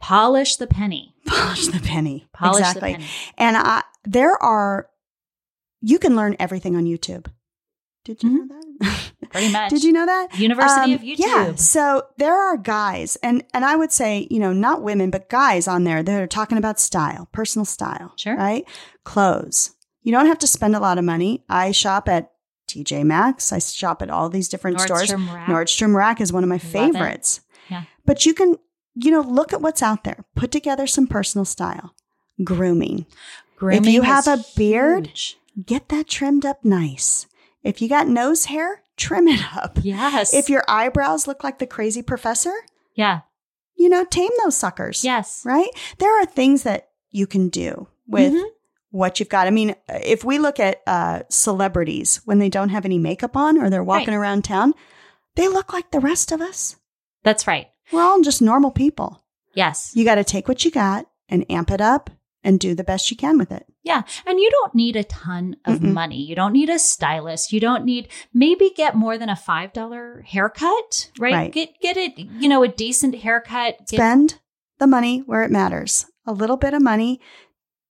[0.10, 1.14] Polish the penny.
[1.26, 2.28] Polish the penny.
[2.32, 2.92] Polish exactly.
[2.92, 3.08] the penny.
[3.38, 4.88] And I, there are,
[5.80, 7.26] you can learn everything on YouTube.
[8.04, 9.10] Did you know that?
[9.30, 9.70] Pretty much.
[9.70, 10.38] Did you know that?
[10.38, 11.18] University Um, of YouTube.
[11.18, 11.54] Yeah.
[11.54, 15.68] So there are guys, and and I would say, you know, not women, but guys
[15.68, 18.12] on there that are talking about style, personal style.
[18.16, 18.36] Sure.
[18.36, 18.66] Right.
[19.04, 19.76] Clothes.
[20.02, 21.44] You don't have to spend a lot of money.
[21.48, 22.32] I shop at
[22.68, 23.52] TJ Maxx.
[23.52, 25.10] I shop at all these different stores.
[25.10, 25.46] Nordstrom Rack.
[25.46, 26.62] Nordstrom Rack is one of my it.
[26.62, 27.40] favorites.
[27.68, 27.84] Yeah.
[28.06, 28.56] But you can,
[28.94, 30.24] you know, look at what's out there.
[30.34, 31.94] Put together some personal style.
[32.42, 33.06] Grooming.
[33.56, 35.36] Grooming you have a beard, huge.
[35.66, 37.26] Get that trimmed up nice.
[37.62, 39.78] If you got nose hair, trim it up.
[39.82, 40.32] Yes.
[40.32, 42.54] If your eyebrows look like the crazy professor,
[42.94, 43.20] yeah.
[43.76, 45.04] you know, tame those suckers.
[45.04, 45.42] Yes.
[45.44, 45.68] Right?
[45.98, 48.48] There are things that you can do with Mhm.
[48.90, 49.46] what you've got.
[49.46, 53.58] I mean, if we look at uh, celebrities when they don't have any makeup on
[53.58, 54.72] or they're walking around town,
[55.34, 56.76] they look like the rest of us.
[57.24, 57.68] That's right.
[57.92, 59.22] We're all just normal people.
[59.54, 59.92] Yes.
[59.94, 62.10] You got to take what you got and amp it up
[62.42, 63.66] and do the best you can with it.
[63.82, 64.02] Yeah.
[64.26, 65.92] And you don't need a ton of Mm-mm.
[65.92, 66.22] money.
[66.22, 67.52] You don't need a stylist.
[67.52, 71.32] You don't need maybe get more than a $5 haircut, right?
[71.32, 71.52] Right.
[71.52, 73.78] Get get it, you know, a decent haircut.
[73.88, 74.38] Get, Spend
[74.78, 76.06] the money where it matters.
[76.26, 77.20] A little bit of money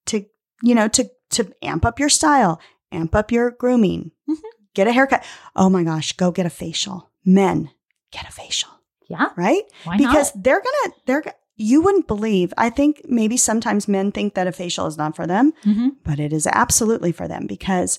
[0.07, 0.25] to,
[0.63, 2.61] you know, to to amp up your style,
[2.91, 4.11] amp up your grooming.
[4.29, 4.37] Mhm.
[4.75, 5.25] Get a haircut.
[5.55, 7.11] Oh my gosh, go get a facial.
[7.25, 7.71] Men,
[8.13, 8.71] get a facial,
[9.11, 9.29] yeah.
[9.37, 9.63] right?
[9.85, 10.45] Why because not?
[10.45, 12.55] they're gonna they're go- you wouldn't believe.
[12.57, 15.97] I think maybe sometimes men think that a facial is not for them, Mhm.
[16.05, 17.99] but it is absolutely for them because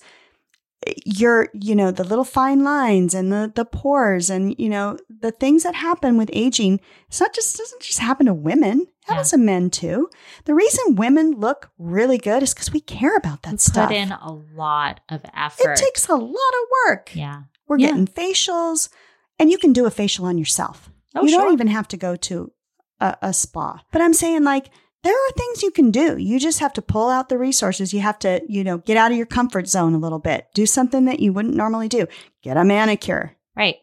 [1.06, 5.30] you're you know the little fine lines and the the pores and you know the
[5.32, 9.13] things that happen with aging it's not just doesn't just happen to women it Yeah.
[9.13, 10.10] happens to men too
[10.45, 13.95] the reason women look really good is because we care about that We stuff Put
[13.97, 15.74] in a lot of effort.
[15.74, 17.43] it takes a lot of work yeah.
[17.67, 17.89] we're Yeah.
[17.89, 18.89] getting facials
[19.38, 21.41] and you can do a facial on yourself Oh, you sure.
[21.41, 22.52] don't even have to go to
[23.00, 23.82] a, a spa.
[23.91, 24.69] But I'm saying, like,
[25.04, 26.17] there are things you can do.
[26.17, 27.93] You just have to pull out the resources.
[27.93, 30.47] You have to, you know, get out of your comfort zone a little bit.
[30.54, 32.08] Do something that you wouldn't normally do.
[32.43, 33.36] Get a manicure.
[33.56, 33.78] Right.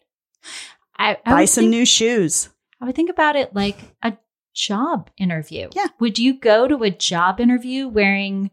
[0.97, 2.49] I, I buy some think- new shoes.
[2.81, 4.17] I would think about it like a
[4.55, 5.69] job interview.
[5.75, 5.89] Yeah.
[5.99, 8.53] Would you go to a job interview wearing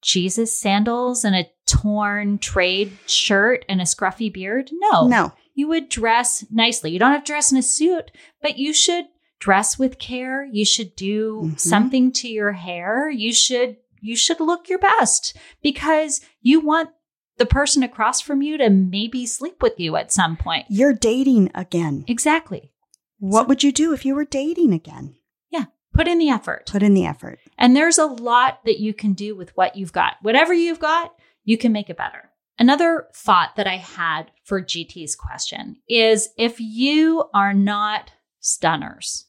[0.00, 4.70] Jesus sandals and a torn trade shirt and a scruffy beard?
[4.72, 5.06] No.
[5.06, 5.32] No.
[5.54, 6.90] You would dress nicely.
[6.90, 9.06] You don't have to dress in a suit, but you should
[9.40, 10.44] dress with care.
[10.44, 11.60] You should do Mhm.
[11.60, 13.10] something to your hair.
[13.10, 16.90] You should you should look your best because you want
[17.36, 20.66] the person across from you to maybe sleep with you at some point.
[20.68, 22.04] You're dating again.
[22.06, 22.70] Exactly.
[23.18, 25.16] What So- would you do if you were dating again?
[25.50, 25.64] Yeah.
[25.92, 26.66] Put in the effort.
[26.70, 27.40] Put in the effort.
[27.58, 30.14] And there's a lot that you can do with what you've got.
[30.22, 31.17] Whatever you've got,
[31.48, 32.28] you can make it better.
[32.58, 39.24] Another thought that I had for GT's question is if you are not stunners,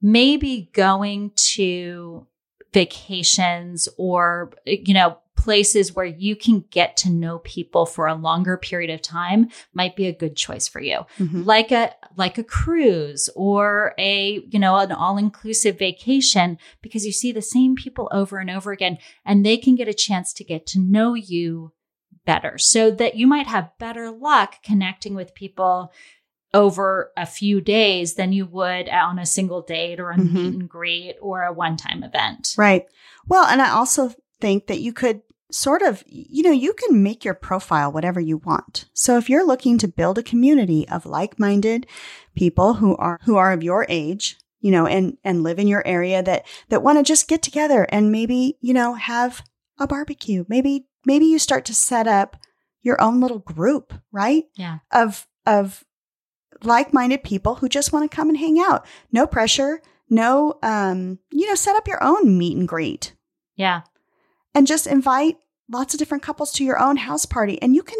[0.00, 2.26] maybe going to
[2.72, 8.56] vacations or, you know, places where you can get to know people for a longer
[8.58, 11.46] period of time might be a good choice for you Mhm.
[11.46, 17.32] like a like a cruise or a you know an all-inclusive vacation because you see
[17.32, 20.66] the same people over and over again and they can get a chance to get
[20.66, 21.72] to know you
[22.26, 25.90] better so that you might have better luck connecting with people
[26.52, 30.32] over a few days than you would on a single date or a Mhm.
[30.34, 32.84] meet and greet or a one-time event Right.
[33.26, 37.24] Well, and I also think that you could sort of, you know, you can make
[37.24, 38.86] your profile whatever you want.
[38.92, 41.86] So if you're looking to build a community of like-minded
[42.34, 45.86] people who are who are of your age, you know, and and live in your
[45.86, 49.42] area that that want to just get together and maybe, you know, have
[49.78, 50.44] a barbecue.
[50.48, 52.36] Maybe maybe you start to set up
[52.82, 54.44] your own little group, right?
[54.56, 55.84] yeah Of of
[56.62, 58.86] like-minded people who just want to come and hang out.
[59.10, 63.14] No pressure, no um, you know, set up your own meet and greet
[63.56, 63.82] yeah
[64.54, 65.36] and just invite
[65.68, 67.60] lots of different couples to your own house party.
[67.62, 67.98] And you can,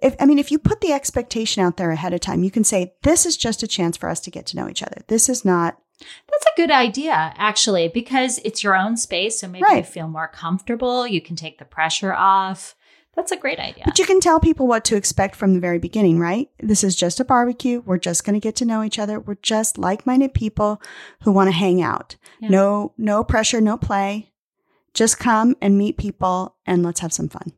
[0.00, 2.64] if I mean, if you put the expectation out there ahead of time, you can
[2.64, 5.02] say, this is just a chance for us to get to know each other.
[5.08, 9.40] This is not That's a good idea, actually, because it's your own space.
[9.40, 11.06] So maybe you feel more comfortable.
[11.06, 12.76] You can take the pressure off.
[13.16, 13.82] That's a great idea.
[13.84, 16.48] But you can tell people what to expect from the very beginning, right?
[16.60, 17.82] This is just a barbecue.
[17.84, 19.18] We're just going to get to know each other.
[19.18, 20.80] We're just like-minded people
[21.22, 22.14] who want to hang out.
[22.38, 22.50] Yeah.
[22.50, 24.30] No, no pressure, no play.
[24.98, 27.52] Just come and meet people and let's have some fun.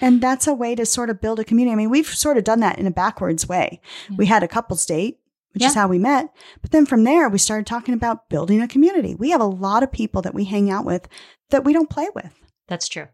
[0.00, 1.72] And that's a way to sort of build a community.
[1.72, 3.80] I mean, we've sort of done that in a backwards way.
[4.08, 4.16] Yeah.
[4.16, 5.18] We had a couples date,
[5.52, 6.32] which is how we met.
[6.62, 9.16] But then from there, we started talking about building a community.
[9.16, 11.08] We have a lot of people that we hang out with
[11.50, 12.32] that we don't play with.
[12.68, 13.08] That's true.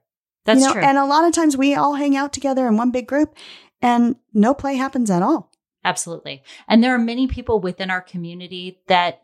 [0.45, 0.83] That's you know, true.
[0.83, 3.35] And a lot of times we all hang out together in one big group
[3.81, 5.51] and no play happens at all.
[5.85, 6.43] Absolutely.
[6.69, 9.23] And there are many people within our community that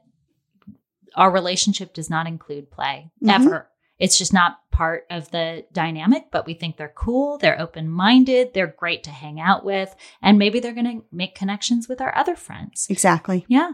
[1.15, 3.35] our relationship does not include play Mhm.
[3.35, 3.69] ever.
[3.99, 8.53] It's just not part of the dynamic, but we think they're cool, they're open minded,
[8.53, 12.15] they're great to hang out with, and maybe they're going to make connections with our
[12.17, 12.87] other friends.
[12.91, 13.47] Exactly.
[13.49, 13.73] Yeah.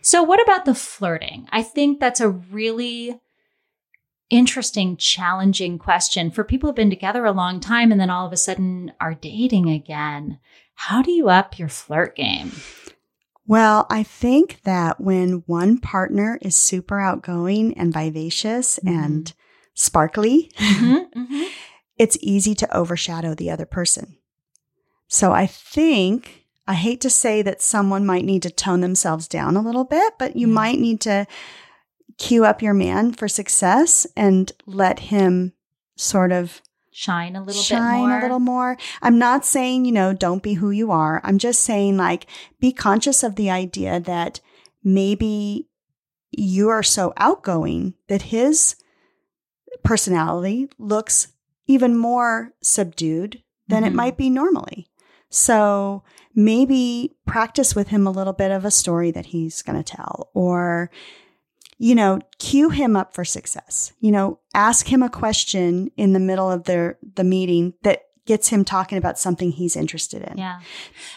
[0.00, 1.48] So, what about the flirting?
[1.50, 3.20] I think that's a really
[4.30, 8.32] interesting, challenging question for people who've been together a long time and then all of
[8.32, 10.38] a sudden are dating again.
[10.74, 12.52] How do you up your flirt game?
[13.46, 18.90] Well, I think that when one partner is super outgoing and vivacious Mhm.
[19.04, 19.32] and
[19.74, 21.48] sparkly, Mhm, mhm.
[21.96, 24.16] it's easy to overshadow the other person.
[25.08, 29.56] So I think I hate to say that someone might need to tone themselves down
[29.56, 30.52] a little bit, but you Yeah.
[30.54, 31.26] might need to
[32.18, 35.52] cue up your man for success and let him
[35.96, 36.60] sort of
[36.98, 38.08] Shine a little shine bit more.
[38.08, 38.78] Shine a little more.
[39.02, 41.20] I'm not saying, you know, don't be who you are.
[41.24, 42.26] I'm just saying, like,
[42.58, 44.40] be conscious of the idea that
[44.82, 45.68] maybe
[46.30, 48.76] you are so outgoing that his
[49.84, 51.28] personality looks
[51.66, 53.96] even more subdued than it Mhm.
[53.96, 54.88] might be normally.
[55.28, 56.02] So
[56.34, 60.30] maybe practice with him a little bit of a story that he's going to tell
[60.32, 60.90] or
[61.78, 63.92] you know, cue him up for success.
[64.00, 68.48] You know, ask him a question in the middle of the the meeting that gets
[68.48, 70.36] him talking about something he's interested in.
[70.36, 70.60] Yeah.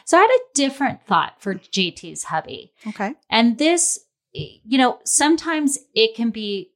[0.05, 2.71] So I had a different thought for JT's hubby.
[2.87, 3.15] Okay.
[3.29, 3.99] And this,
[4.31, 6.71] you know, sometimes it can be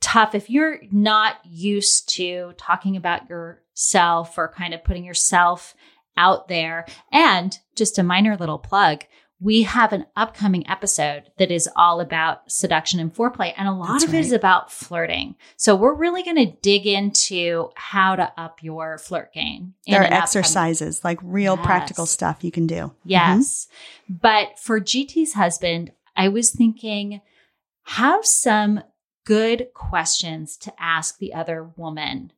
[0.00, 5.74] tough if you're not used to talking about yourself or kind of putting yourself
[6.16, 6.86] out there.
[7.10, 9.04] And just a minor little plug.
[9.38, 13.88] We have an upcoming episode that is all about seduction and foreplay, and a lot
[13.88, 15.36] That's of it is about flirting.
[15.56, 19.74] So, we're really going to dig into how to up your flirt game.
[19.86, 22.74] There are an upcoming- exercises, like real practical stuff you can do.
[22.74, 23.08] Mm-hmm.
[23.10, 23.68] Yes.
[24.08, 27.20] But for GT's husband, I was thinking
[27.86, 28.82] have some
[29.24, 32.32] good questions to ask the other woman.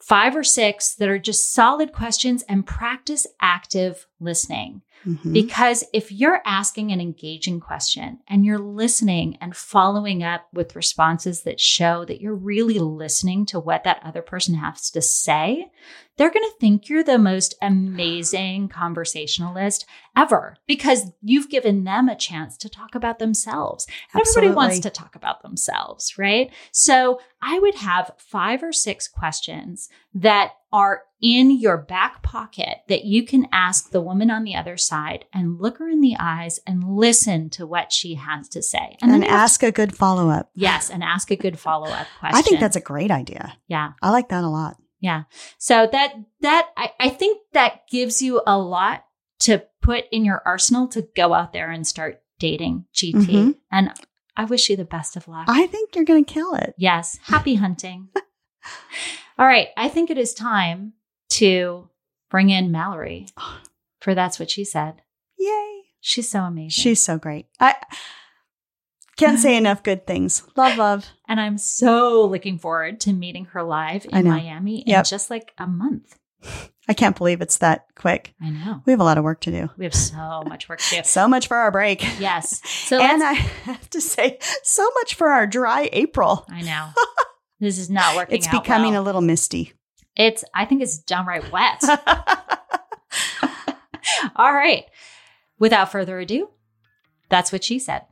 [0.00, 4.82] Five or six that are just solid questions and practice active listening.
[5.06, 5.18] Mhm.
[5.24, 5.32] Mhm.
[5.32, 11.42] Because if you're asking an engaging question and you're listening and following up with responses
[11.42, 15.70] that show that you're really listening to what that other person has to say,
[16.18, 22.16] they're going to think you're the most amazing conversationalist ever because you've given them a
[22.16, 23.86] chance to talk about themselves.
[24.14, 24.48] Absolutely.
[24.48, 26.52] Everybody wants to talk about themselves, right?
[26.72, 33.04] So I would have five or six questions that are in your back pocket that
[33.04, 36.60] you can ask the woman on the other side and look her in the eyes
[36.66, 38.96] and listen to what she has to say.
[39.00, 40.50] And, then you have ask a good follow up.
[40.54, 42.38] yes, and ask a good follow up question.
[42.38, 43.56] I think that's a great idea.
[43.68, 43.92] yeah.
[44.02, 44.76] I like that a lot.
[45.00, 45.24] Yeah.
[45.58, 49.04] So that that I, I think that gives you a lot
[49.40, 53.26] to put in your arsenal to go out there and start dating GT.
[53.26, 53.54] Mhm.
[53.70, 53.92] And
[54.36, 55.46] I wish you the best of luck.
[55.48, 56.74] I think you're going to kill it.
[56.78, 57.18] yes.
[57.22, 58.08] Happy hunting.
[59.38, 59.68] All right.
[59.76, 60.94] I think it is time
[61.30, 61.88] to
[62.30, 63.26] bring in Mallory
[64.00, 65.02] for that's what she said.
[65.38, 65.82] Yay.
[66.00, 66.70] She's so amazing.
[66.70, 67.46] She's so great.
[67.60, 67.74] I
[69.18, 70.42] can't say enough good things.
[70.56, 71.06] Love, love.
[71.28, 74.26] and I'm so looking forward to meeting her live in.
[74.26, 75.04] Miami in Yep.
[75.06, 76.18] just like a month.
[76.88, 78.32] I can't believe it's that quick.
[78.40, 78.80] I know.
[78.86, 79.68] We have a lot of work to do.
[79.76, 81.02] We have so much work to do.
[81.04, 82.02] So much for our break.
[82.18, 82.60] Yes.
[82.88, 86.46] So and I have to say, so much for our dry April.
[86.48, 86.88] I know.
[87.60, 89.02] This is not working It's becoming well.
[89.02, 89.74] a little misty.
[90.16, 91.82] It's I think it's downright wet.
[94.36, 94.84] All right.
[95.58, 96.48] Without further ado,
[97.28, 98.02] that's what she said.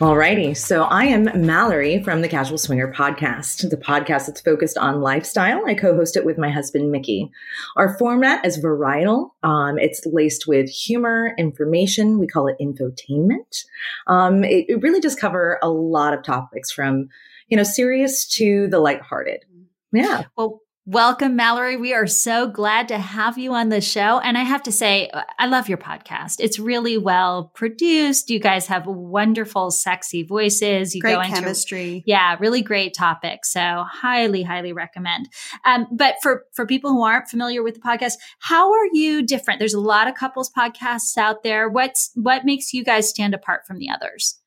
[0.00, 5.00] Alrighty, so I am Mallory from the Casual Swinger podcast, the podcast that's focused on
[5.00, 5.66] lifestyle.
[5.66, 7.28] I co-host it with my husband Mickey.
[7.74, 9.30] Our format is varietal.
[9.42, 12.20] Um, it's laced with humor, information.
[12.20, 13.64] We call it infotainment.
[14.06, 17.08] Um, it, it really does cover a lot of topics from,
[17.48, 19.46] you know, serious to the lighthearted.
[19.90, 20.26] Yeah.
[20.36, 20.60] Well,
[20.90, 21.76] Welcome, Mallory.
[21.76, 24.20] We are so glad to have you on the show.
[24.20, 26.36] And I have to say, I love your podcast.
[26.38, 28.30] It's really well produced.
[28.30, 30.94] You guys have wonderful, sexy voices.
[30.94, 32.04] You great go into chemistry.
[32.06, 33.44] Yeah, really great topic.
[33.44, 35.28] So highly, highly recommend.
[35.66, 39.58] Um, but for for people who aren't familiar with the podcast, how are you different?
[39.58, 41.68] There's a lot of couples podcasts out there.
[41.68, 44.40] What's what makes you guys stand apart from the others?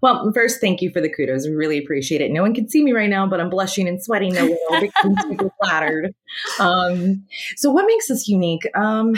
[0.00, 1.46] Well, first, thank you for the kudos.
[1.46, 2.30] We really appreciate it.
[2.30, 4.46] No one can see me right now, but I'm blushing and sweating no
[4.80, 6.14] because I'm super flattered.
[6.58, 7.24] Um,
[7.56, 8.66] so, what makes us unique?
[8.76, 9.14] Um,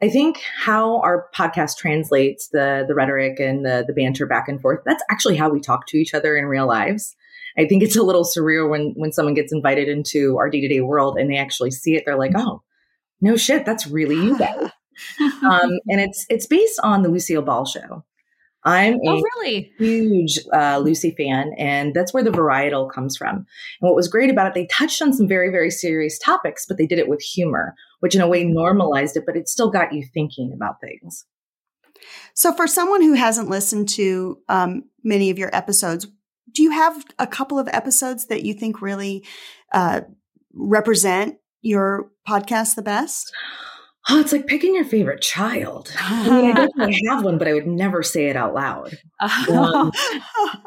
[0.00, 4.60] I think how our podcast translates the the rhetoric and the the banter back and
[4.60, 4.80] forth.
[4.84, 7.16] That's actually how we talk to each other in real lives.
[7.58, 10.68] I think it's a little surreal when when someone gets invited into our day to
[10.68, 12.04] day world and they actually see it.
[12.06, 12.62] They're like, "Oh,
[13.20, 14.70] no shit, that's really you guys."
[15.42, 18.04] um, and it's it's based on the Lucille Ball show.
[18.64, 19.72] I'm a oh, really?
[19.78, 23.36] huge uh, Lucy fan, and that's where the varietal comes from.
[23.36, 23.46] And
[23.80, 26.86] what was great about it, they touched on some very, very serious topics, but they
[26.86, 30.04] did it with humor, which in a way normalized it, but it still got you
[30.12, 31.24] thinking about things.
[32.34, 36.06] So, for someone who hasn't listened to um, many of your episodes,
[36.52, 39.24] do you have a couple of episodes that you think really
[39.72, 40.02] uh,
[40.52, 43.32] represent your podcast the best?
[44.10, 45.92] Oh, it's like picking your favorite child.
[45.98, 48.96] I mean, I definitely have one, but I would never say it out loud.
[49.20, 49.92] Um,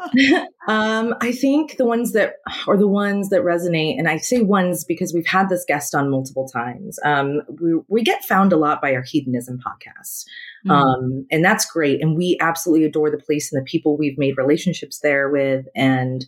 [0.68, 2.36] um, I think the ones that
[2.68, 6.12] are the ones that resonate, and I say ones because we've had this guest on
[6.12, 7.00] multiple times.
[7.04, 10.26] Um, we, we get found a lot by our hedonism podcast.
[10.68, 10.72] Mm.
[10.72, 12.02] Um, and that's great.
[12.02, 15.66] And we absolutely adore the place and the people we've made relationships there with.
[15.76, 16.26] And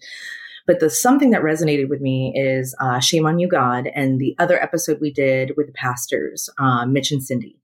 [0.66, 4.36] but the something that resonated with me is uh, "Shame on You, God," and the
[4.40, 7.60] other episode we did with the pastors, uh, Mitch and Cindy.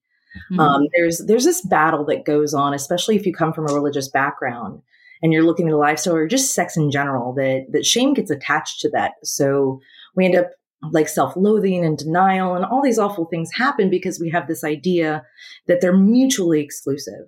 [0.51, 0.59] Mm-hmm.
[0.59, 4.09] Um, there's there's this battle that goes on, especially if you come from a religious
[4.09, 4.81] background
[5.21, 7.33] and you're looking at a lifestyle or just sex in general.
[7.33, 9.79] That that shame gets attached to that, so
[10.15, 10.51] we end up
[10.91, 15.23] like self-loathing and denial, and all these awful things happen because we have this idea
[15.67, 17.27] that they're mutually exclusive,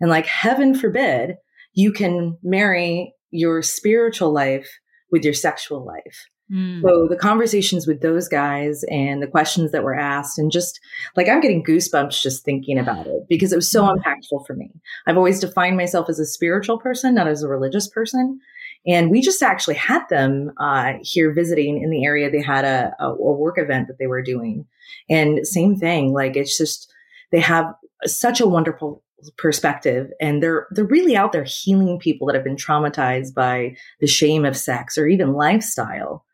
[0.00, 1.36] and like heaven forbid
[1.72, 4.78] you can marry your spiritual life
[5.10, 6.26] with your sexual life.
[6.52, 6.82] Mm.
[6.82, 10.78] So the conversations with those guys and the questions that were asked, and just
[11.16, 13.96] like I'm getting goosebumps just thinking about it because it was so mm.
[13.96, 14.70] impactful for me.
[15.06, 18.40] I've always defined myself as a spiritual person, not as a religious person.
[18.86, 22.30] And we just actually had them uh, here visiting in the area.
[22.30, 24.66] They had a, a, a work event that they were doing.
[25.08, 26.92] And same thing, like it's just,
[27.32, 27.66] they have
[28.04, 29.02] such a wonderful
[29.36, 34.06] perspective and they're they're really out there healing people that have been traumatized by the
[34.06, 36.24] shame of sex or even lifestyle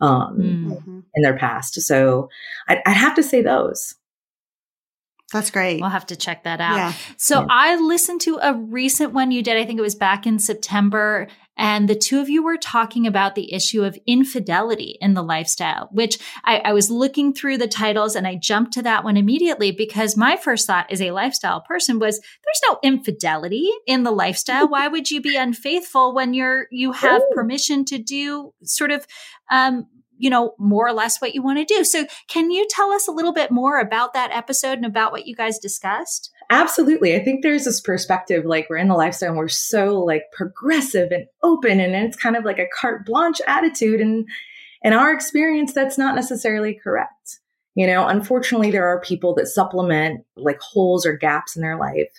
[0.00, 1.00] um, mm-hmm.
[1.14, 2.28] in their past so
[2.68, 3.94] I'd, I'd, have to say those
[5.32, 6.92] that's great we'll have to check that out yeah.
[7.16, 7.46] so yeah.
[7.50, 11.28] i listened to a recent one you did i think it was back in september
[11.60, 15.90] and the two of you were talking about the issue of infidelity in the lifestyle,
[15.92, 19.70] which I, I, was looking through the titles and I jumped to that one immediately
[19.70, 24.68] because my first thought as a lifestyle person was there's no infidelity in the lifestyle.
[24.68, 29.06] Why would you be unfaithful when you're, you have permission to do sort of,
[29.50, 29.86] um,
[30.16, 31.84] you know, more or less what you want to do.
[31.84, 35.26] So can you tell us a little bit more about that episode and about what
[35.26, 36.30] you guys discussed?
[36.52, 37.14] Absolutely.
[37.14, 41.12] I think there's this perspective like we're in the lifestyle and we're so like progressive
[41.12, 44.26] and open and it's kind of like a carte blanche attitude and
[44.82, 47.38] in our experience that's not necessarily correct.
[47.76, 52.10] You know, unfortunately there are people that supplement like holes or gaps in their life.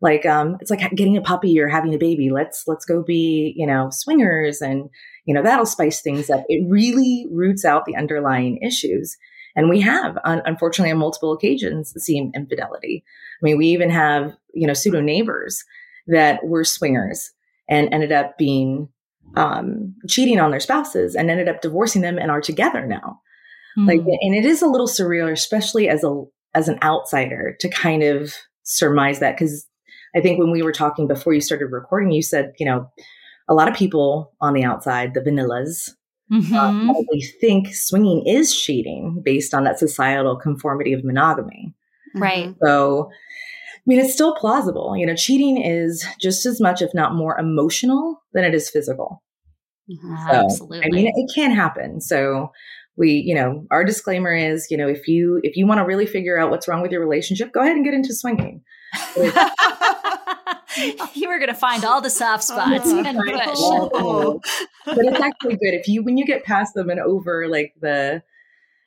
[0.00, 2.30] Like um it's like getting a puppy or having a baby.
[2.30, 4.88] Let's let's go be, you know, swingers and
[5.26, 6.44] you know, that'll spice things up.
[6.48, 9.16] It really roots out the underlying issues.
[9.56, 13.04] And we have, unfortunately, on multiple occasions, seen infidelity.
[13.42, 15.62] I mean, we even have, you know, pseudo neighbors
[16.06, 17.30] that were swingers
[17.68, 18.88] and ended up being
[19.36, 23.20] um, cheating on their spouses and ended up divorcing them and are together now.
[23.78, 23.88] Mm.
[23.88, 26.22] Like, and it is a little surreal, especially as a
[26.54, 28.32] as an outsider, to kind of
[28.62, 29.66] surmise that because
[30.14, 32.88] I think when we were talking before you started recording, you said, you know,
[33.48, 35.90] a lot of people on the outside, the vanillas,
[36.32, 36.54] uh, mm-hmm.
[36.54, 41.74] uh, probably think swinging is cheating based on that societal conformity of monogamy.
[42.14, 42.54] Right.
[42.62, 44.96] So I mean, it's still plausible.
[44.96, 49.22] You know, cheating is just as much, if not more, emotional than it is physical.
[49.90, 50.16] Mm-hmm.
[50.16, 50.86] So, Absolutely.
[50.86, 52.00] I mean, it, can happen.
[52.00, 52.50] So
[52.96, 56.06] we, you know, our disclaimer is, you know, if you if you want to really
[56.06, 58.62] figure out what's wrong with your relationship, go ahead and get into swinging.
[61.14, 63.60] you were going to find all the soft spots and push.
[64.86, 68.22] but it's actually good if you when you get past them and over like the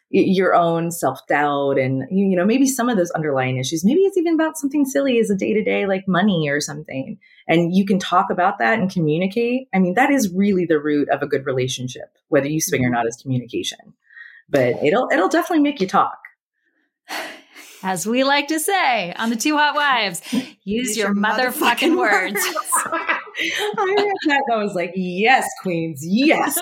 [0.10, 3.84] your own self doubt and you, you know maybe some of those underlying issues.
[3.84, 7.18] Maybe it's even about something silly as a day to day like money or something,
[7.48, 9.68] and you can talk about that and communicate.
[9.74, 12.88] I mean, that is really the root of a good relationship, whether you swing or
[12.88, 12.96] mm-hmm.
[12.96, 13.94] not, is communication.
[14.50, 16.20] But it'll it'll definitely make you talk.
[17.84, 21.94] As we like to say on the Two Hot Wives, use, use your, your, motherfucking,
[21.94, 22.34] motherfucking words.
[22.34, 22.72] words.
[23.40, 24.44] I read that.
[24.52, 26.58] I was like, yes, queens, yes.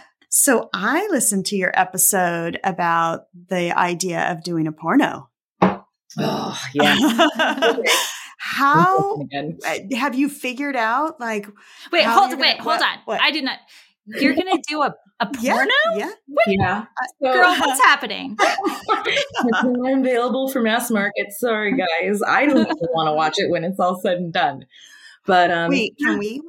[0.40, 5.28] So I listened to your episode about the idea of doing a porno.
[5.60, 6.96] Oh, yeah.
[8.38, 11.46] how uh, have you figured out like
[11.92, 13.20] wait hold wait gonna, hold what, on what?
[13.20, 13.58] i did not
[14.06, 16.10] you're gonna do a, a porno yeah, yeah.
[16.26, 16.46] What?
[16.48, 16.84] yeah.
[17.22, 23.08] So, girl what's happening it's not available for mass market sorry guys i don't want
[23.08, 24.64] to watch it when it's all said and done
[25.26, 26.40] but um wait can we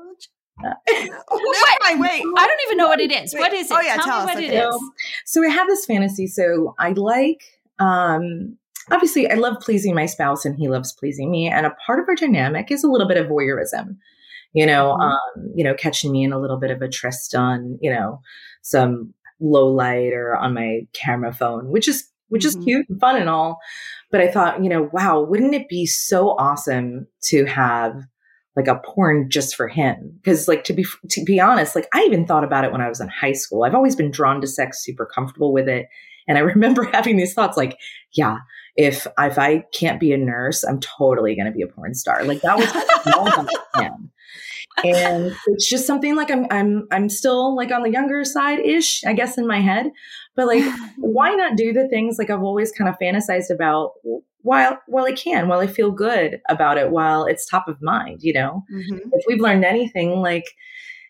[0.63, 3.33] wait, wait, I don't even know what it is.
[3.33, 3.39] Wait.
[3.39, 3.77] What is it?
[3.77, 4.75] Oh yeah, tell, tell me what it is.
[5.25, 6.27] So I have this fantasy.
[6.27, 7.41] So I like
[7.79, 8.57] um
[8.91, 11.47] obviously I love pleasing my spouse and he loves pleasing me.
[11.47, 13.97] And a part of our dynamic is a little bit of voyeurism.
[14.53, 15.01] You know, mm-hmm.
[15.01, 18.21] um, you know, catching me in a little bit of a tryst on, you know,
[18.61, 22.63] some low light or on my camera phone, which is which is mm-hmm.
[22.63, 23.59] cute and fun and all.
[24.09, 28.03] But I thought, you know, wow, wouldn't it be so awesome to have
[28.55, 30.19] like a porn just for him.
[30.21, 32.89] Because like to be to be honest like i even thought about it when i
[32.89, 33.63] was in high school.
[33.63, 35.87] I've always been drawn to sex super comfortable with it.
[36.27, 37.77] And i remember having these thoughts like
[38.13, 38.37] yeah
[38.75, 42.23] if if i can't be a nurse i'm totally going to be a porn star.
[42.23, 44.11] Like that was him,
[44.83, 49.03] and it's just something like i'm i'm i'm still like on the younger side ish
[49.05, 49.91] i guess in my head.
[50.35, 50.63] But like
[50.97, 53.93] why not do the things like i've always kind of fantasized about
[54.43, 58.19] while while I can, while I feel good about it, while it's top of mind,
[58.21, 58.63] you know.
[58.73, 59.09] Mm-hmm.
[59.11, 60.45] If we've learned anything, like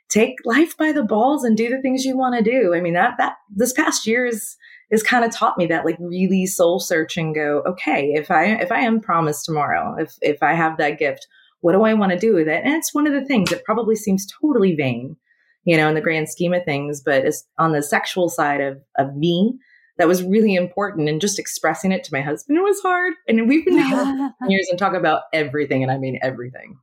[0.09, 2.75] take life by the balls and do the things you want to do.
[2.75, 4.57] I mean, that that this past year is
[4.91, 8.45] is kind of taught me that like really soul search and go, okay, if I
[8.45, 11.27] if I am promised tomorrow, if if I have that gift,
[11.61, 12.61] what do I want to do with it?
[12.63, 15.15] And it's one of the things that probably seems totally vain,
[15.63, 18.82] you know, in the grand scheme of things, but it's on the sexual side of
[18.97, 19.57] of me
[19.97, 23.65] that was really important and just expressing it to my husband was hard and we've
[23.65, 26.77] been together years and talk about everything and i mean everything.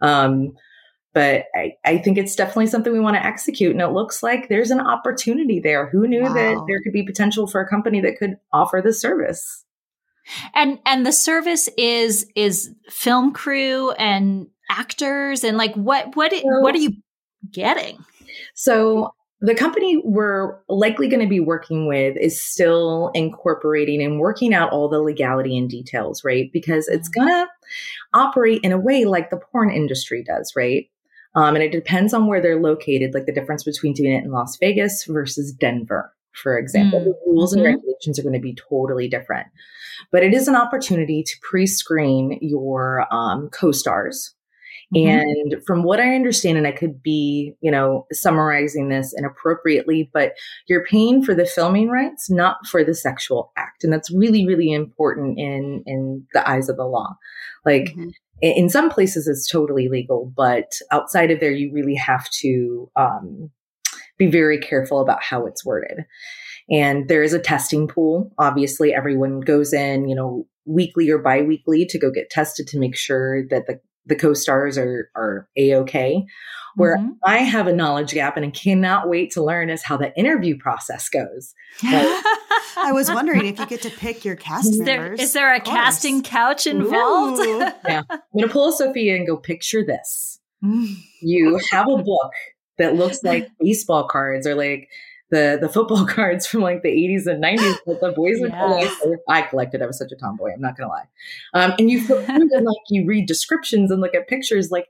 [0.00, 0.54] Um,
[1.14, 4.48] but I, I think it's definitely something we want to execute and it looks like
[4.48, 5.88] there's an opportunity there.
[5.88, 6.32] Who knew wow.
[6.32, 9.64] that there could be potential for a company that could offer this service?
[10.54, 16.60] And and the service is is film crew and actors and like what what so,
[16.60, 16.92] what are you
[17.50, 17.98] getting?
[18.54, 24.54] So the company we're likely going to be working with is still incorporating and working
[24.54, 26.48] out all the legality and details, right?
[26.52, 27.26] Because it's mm-hmm.
[27.26, 27.50] going to
[28.14, 30.88] operate in a way like the porn industry does, right?
[31.34, 34.30] Um, and it depends on where they're located, like the difference between doing it in
[34.30, 37.00] Las Vegas versus Denver, for example.
[37.00, 37.08] Mm-hmm.
[37.08, 37.74] The rules and mm-hmm.
[37.74, 39.48] regulations are going to be totally different.
[40.12, 44.34] But it is an opportunity to pre screen your um, co stars
[44.94, 45.54] Mm-hmm.
[45.54, 50.32] And from what I understand, and I could be, you know, summarizing this inappropriately, but
[50.68, 53.84] you're paying for the filming rights, not for the sexual act.
[53.84, 57.16] And that's really, really important in, in the eyes of the law.
[57.64, 58.10] Like mm-hmm.
[58.42, 63.50] in some places it's totally legal, but outside of there, you really have to, um,
[64.18, 66.04] be very careful about how it's worded.
[66.70, 68.30] And there is a testing pool.
[68.38, 72.96] Obviously, everyone goes in, you know, weekly or biweekly to go get tested to make
[72.96, 76.24] sure that the the co-stars are are a-okay
[76.76, 77.10] where mm-hmm.
[77.24, 80.56] i have a knowledge gap and i cannot wait to learn is how the interview
[80.56, 81.54] process goes.
[82.76, 85.18] I was wondering if you get to pick your cast is members.
[85.18, 87.42] there, is there a casting couch involved?
[87.88, 88.02] Yeah.
[88.10, 90.40] I'm gonna pull a sophia and go picture this.
[91.20, 92.32] You have a book
[92.78, 94.88] that looks like baseball cards or like
[95.32, 98.94] the the football cards from like the 80s and 90s that the boys would yes.
[99.00, 99.22] collect.
[99.28, 99.82] I collected.
[99.82, 100.52] I was such a tomboy.
[100.52, 101.08] I'm not gonna lie.
[101.54, 104.70] Um, and you and like you read descriptions and look at pictures.
[104.70, 104.86] Like,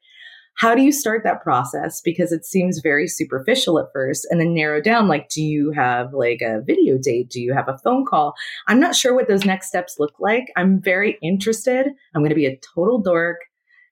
[0.55, 2.03] how do you start that process?
[2.03, 5.09] Because it seems very superficial at first, and then narrow down.
[5.09, 7.31] Like, do you have like a video date?
[7.31, 8.35] Do you have a phone call?
[8.67, 10.53] I'm not sure what those next steps look like.
[10.57, 11.87] I'm very interested.
[12.15, 13.39] I'm going to be a total dork.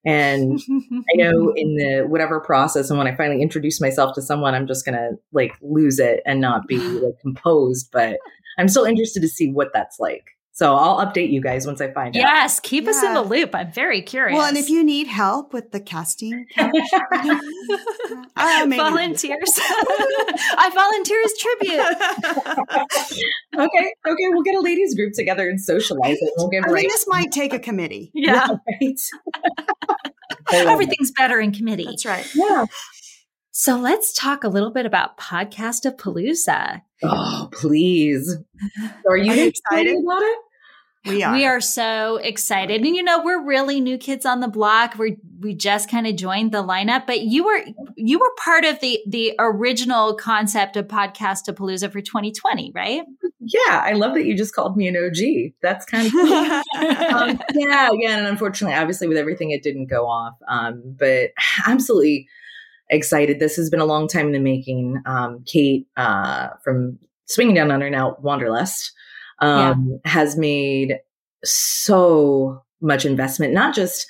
[0.05, 0.61] And
[1.13, 4.67] I know in the whatever process, and when I finally introduce myself to someone, I'm
[4.67, 7.91] just gonna like lose it and not be like composed.
[7.93, 8.19] But
[8.59, 10.37] I'm still interested to see what that's like.
[10.53, 12.33] So I'll update you guys once I find yes, out.
[12.33, 12.91] Yes, keep Yeah.
[12.91, 13.55] us in the loop.
[13.55, 14.37] I'm very curious.
[14.37, 16.75] Well, and if you need help with the casting couch,
[18.37, 21.81] uh, maybe- volunteers, I volunteer as tribute.
[23.59, 26.33] okay, okay, we'll get a ladies group together and socialize it.
[26.37, 28.11] We'll give I mean, this might take a committee.
[28.13, 28.49] Yeah,
[28.83, 29.01] right.
[30.53, 31.85] Everything's better in committee.
[31.85, 32.27] That's right.
[32.35, 32.67] Yeah.
[33.61, 36.81] So let's talk a little bit about Podcast of Palooza.
[37.03, 38.39] Oh, please.
[39.07, 40.39] Are you Are you excited about it?
[41.05, 41.33] We are.
[41.35, 42.81] We are so excited.
[42.81, 44.97] And you know, we're really new kids on the block.
[44.99, 47.63] We we just kind of joined the lineup, but you were
[47.97, 53.03] you were part of the the original concept of Podcast of Palooza for 2020, right?
[53.41, 55.53] Yeah, I love that you just called me an OG.
[55.61, 56.33] That's kind of cool.
[56.33, 60.35] um, yeah, yeah, and unfortunately, obviously, with everything, it didn't go off.
[60.49, 61.33] Um, but
[61.67, 62.27] absolutely
[62.91, 63.39] excited.
[63.41, 65.01] This has been a long time in the making.
[65.07, 68.93] Um, Kate uh, from Swinging Down Under, now Wanderlust,
[69.41, 70.99] um, has made
[71.45, 74.07] so much investment, not just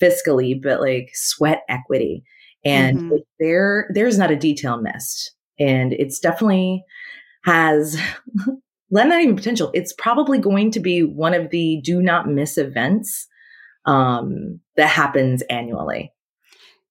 [0.00, 2.24] fiscally, but like sweat equity.
[2.64, 3.18] And Mhm.
[3.40, 6.84] there, there's not a detail missed, and it's definitely
[7.44, 7.98] has
[8.90, 9.70] let not even potential.
[9.74, 13.26] It's probably going to be one of the do not miss events
[13.84, 16.12] um, that happens annually.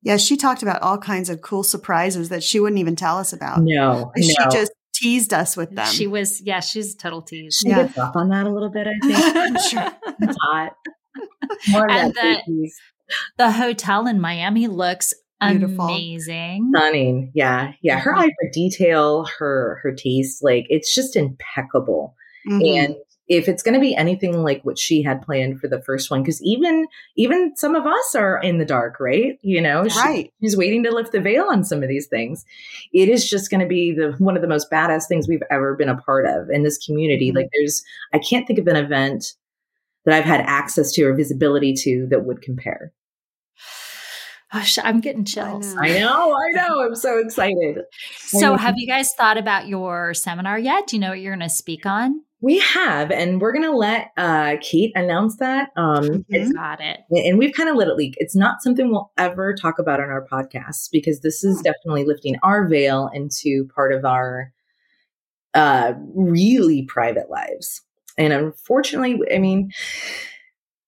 [0.03, 3.33] Yeah, she talked about all kinds of cool surprises that she wouldn't even tell us
[3.33, 3.61] about.
[3.61, 4.49] No, She no.
[4.51, 5.85] just teased us with them.
[5.87, 7.57] She was, yeah, she's a total tease.
[7.61, 7.83] she Yeah.
[7.83, 8.87] gets off on that a little bit.
[8.87, 9.91] I think sure.
[10.21, 10.73] it's hot.
[11.69, 12.75] More And the- tease.
[13.37, 15.85] the hotel in Miami looks Beautiful.
[15.85, 16.71] amazing.
[16.75, 17.31] stunning.
[17.33, 17.99] Yeah, yeah.
[17.99, 22.15] Her eye for detail, her her taste, like it's just impeccable.
[22.47, 22.77] Mhm.
[22.85, 22.95] And
[23.33, 26.21] if it's going to be anything like what she had planned for the first one,
[26.21, 29.39] because even even some of us are in the dark, right?
[29.41, 29.97] You know, she-
[30.41, 32.43] she's waiting to lift the veil on some of these things.
[32.93, 35.75] It is just going to be the one of the most badass things we've ever
[35.75, 37.31] been a part of in this community.
[37.31, 37.35] Mhm.
[37.35, 39.33] Like, there's I can't think of an event
[40.05, 42.91] that I've had access to or visibility to that would compare.
[44.51, 45.73] Gosh, I'm getting chills.
[45.79, 46.81] I know, I know.
[46.81, 47.79] I'm so excited.
[48.17, 50.87] So, have you guys thought about your seminar yet?
[50.87, 52.23] Do you know what you're going to speak on?
[52.43, 55.69] We have, and we're going to let uh, Kate announce that.
[55.77, 56.25] Um, Mhm.
[56.29, 57.01] it's Got it.
[57.11, 58.15] and we've kind of let it leak.
[58.17, 61.63] It's not something we'll ever talk about on our podcast because this is Hmm.
[61.63, 64.51] definitely lifting our veil into part of our
[65.53, 67.81] uh, really private lives.
[68.17, 69.71] And unfortunately, I mean,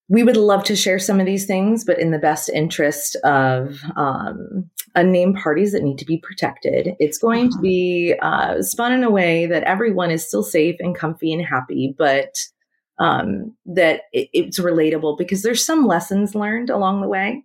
[0.10, 3.80] we would love to share some of these things, but in the best interest of
[3.96, 7.62] um, unnamed parties that need to be protected, it's going to Uh-huh.
[7.62, 11.96] be uh, spun in a way that everyone is still safe and comfy and happy,
[11.98, 12.36] but
[13.00, 17.44] um, that it, it's relatable because there's some lessons learned along the way.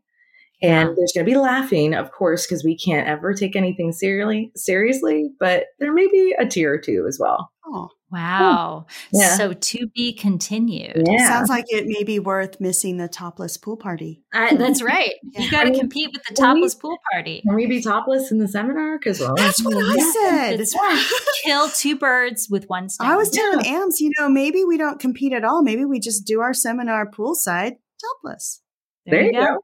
[0.60, 0.94] And Yeah.
[0.96, 4.50] there's going to be laughing, of course, because we can't ever take anything seriously.
[4.56, 7.50] Seriously, but there may be a tear or two as well.
[7.64, 8.86] Oh, Wow.
[9.12, 9.36] Yeah.
[9.36, 11.02] So, to be continued.
[11.06, 14.22] Yeah, sounds like it may be worth missing the topless pool party.
[14.32, 15.12] Uh, that's right.
[15.36, 17.42] You got to compete with the when we- topless pool party.
[17.42, 18.98] Can we be topless in the seminar?
[18.98, 20.58] Because well, That's what I said.
[20.58, 21.06] That's right.
[21.44, 23.08] Kill two birds with one stone.
[23.08, 25.62] I was telling Ams, you know, maybe we don't compete at all.
[25.62, 28.62] Maybe we just do our seminar poolside topless.
[29.04, 29.58] there you go.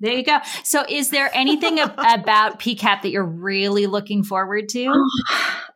[0.00, 0.38] There you go.
[0.62, 4.92] So, is there anything ab- about PCAP that you're really looking forward to?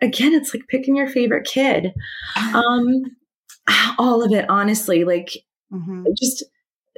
[0.03, 1.93] Again, it's like picking your favorite kid.
[2.55, 3.05] Um,
[3.99, 5.31] all of it, honestly, like
[5.73, 6.45] hmm just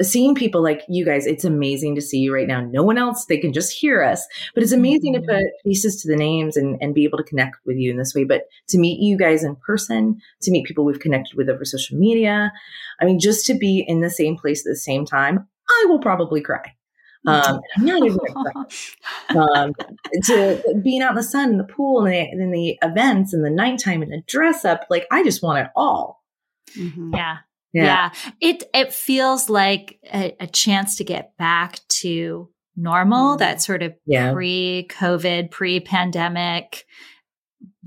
[0.00, 1.26] seeing people like you guys.
[1.26, 2.60] It's amazing to see you right now.
[2.62, 4.26] No one else; they can just hear us.
[4.54, 5.20] But it's amazing Mhm.
[5.26, 7.98] to put faces to the names and and be able to connect with you in
[7.98, 8.24] this way.
[8.24, 11.98] But to meet you guys in person, to meet people we've connected with over social
[11.98, 12.52] media,
[13.00, 16.00] I mean, just to be in the same place at the same time, I will
[16.00, 16.74] probably cry.
[17.26, 18.18] Um, I'm not even
[19.30, 19.72] um,
[20.24, 23.50] to being out in the sun, in the pool, and the, the events, and the
[23.50, 24.86] nighttime, and the dress up.
[24.90, 26.22] Like I just want it all.
[26.74, 27.38] hmm yeah.
[27.74, 28.10] Yeah.
[28.40, 33.38] It it feels like a, a chance to get back to normal, Mhm.
[33.38, 34.32] that sort of Yeah.
[34.32, 36.84] pre-COVID, pre-pandemic.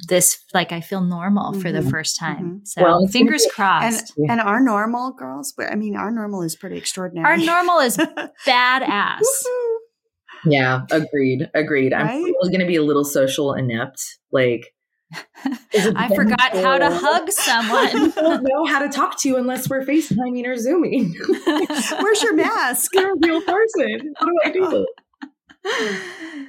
[0.10, 1.90] This like I feel normal for the Mhm.
[1.90, 2.62] first time.
[2.66, 4.14] So Well, fingers be- And crossed.
[4.18, 4.32] Yeah.
[4.34, 7.26] and our normal girls, I mean, our normal is pretty extraordinary.
[7.26, 7.96] Our normal is
[8.46, 9.20] badass.
[9.22, 9.76] Woohoo.
[10.48, 11.94] Yeah, agreed, agreed.
[11.94, 14.02] I'm probably going to be a little social inept.
[14.34, 14.74] Like
[15.46, 18.12] I forgot how to hug someone.
[18.18, 21.16] I don't know how to talk to you unless we're FaceTiming or Zooming.
[22.02, 22.92] Where's your mask?
[22.94, 24.14] You're a real person.
[24.20, 24.86] What do I
[25.64, 26.46] do?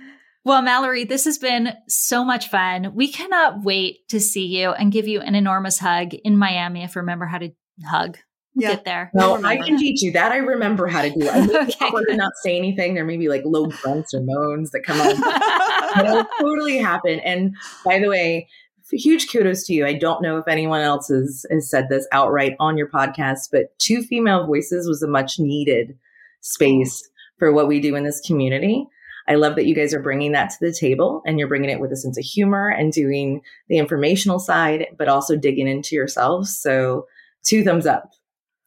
[0.47, 2.95] Well, Mallory, this has been so much fun.
[2.95, 6.95] We cannot wait to see you and give you an enormous hug in Miami if
[6.95, 7.51] you remember how to
[7.85, 8.17] hug.
[8.55, 8.77] Yeah.
[8.77, 9.11] Get there.
[9.13, 9.65] No, I remember.
[9.65, 10.31] can teach you that.
[10.31, 11.29] I remember how to do.
[11.29, 12.95] I may be Okay, awkward not say anything.
[12.95, 15.99] There may be like low grunts or moans that come out.
[16.07, 17.19] It'll totally happen.
[17.25, 18.47] And by the way,
[18.93, 19.85] huge kudos to you.
[19.85, 23.77] I don't know if anyone else has, has said this outright on your podcast, but
[23.81, 25.99] two female voices was a much needed
[26.41, 27.03] space
[27.37, 28.87] for what we do in this community.
[29.29, 31.81] I love that you guys are bringing that to the table and you're bringing it
[31.81, 36.57] with a sense of humor and doing the informational side, but also digging into yourselves.
[36.57, 37.07] So,
[37.45, 38.11] two thumbs up.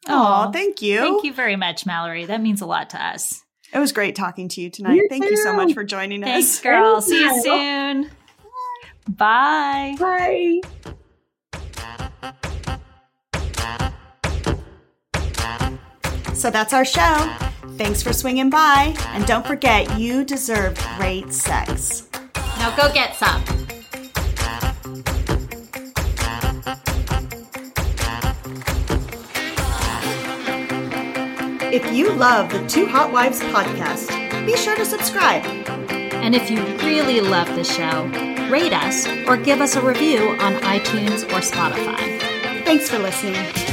[0.08, 1.00] Oh, thank you.
[1.00, 2.26] Thank you very much, Mallory.
[2.26, 3.44] That means a lot to us.
[3.74, 4.96] It was great talking to you tonight.
[4.96, 5.32] You thank too.
[5.32, 6.30] you so much for joining us.
[6.30, 7.02] Thanks, girl.
[7.02, 8.10] See you soon.
[9.08, 9.96] Bye.
[10.00, 10.62] Bye.
[16.34, 17.49] So that's our show.
[17.78, 18.96] Thanks for swinging by.
[19.10, 22.08] And don't forget, you deserve great sex.
[22.58, 23.44] Now go get some.
[31.72, 34.10] If you love the Two Hot Wives podcast,
[34.46, 35.46] be sure to subscribe.
[36.12, 38.06] And if you really love the show,
[38.50, 42.20] rate us or give us a review on iTunes or Spotify.
[42.66, 43.69] Thanks for listening.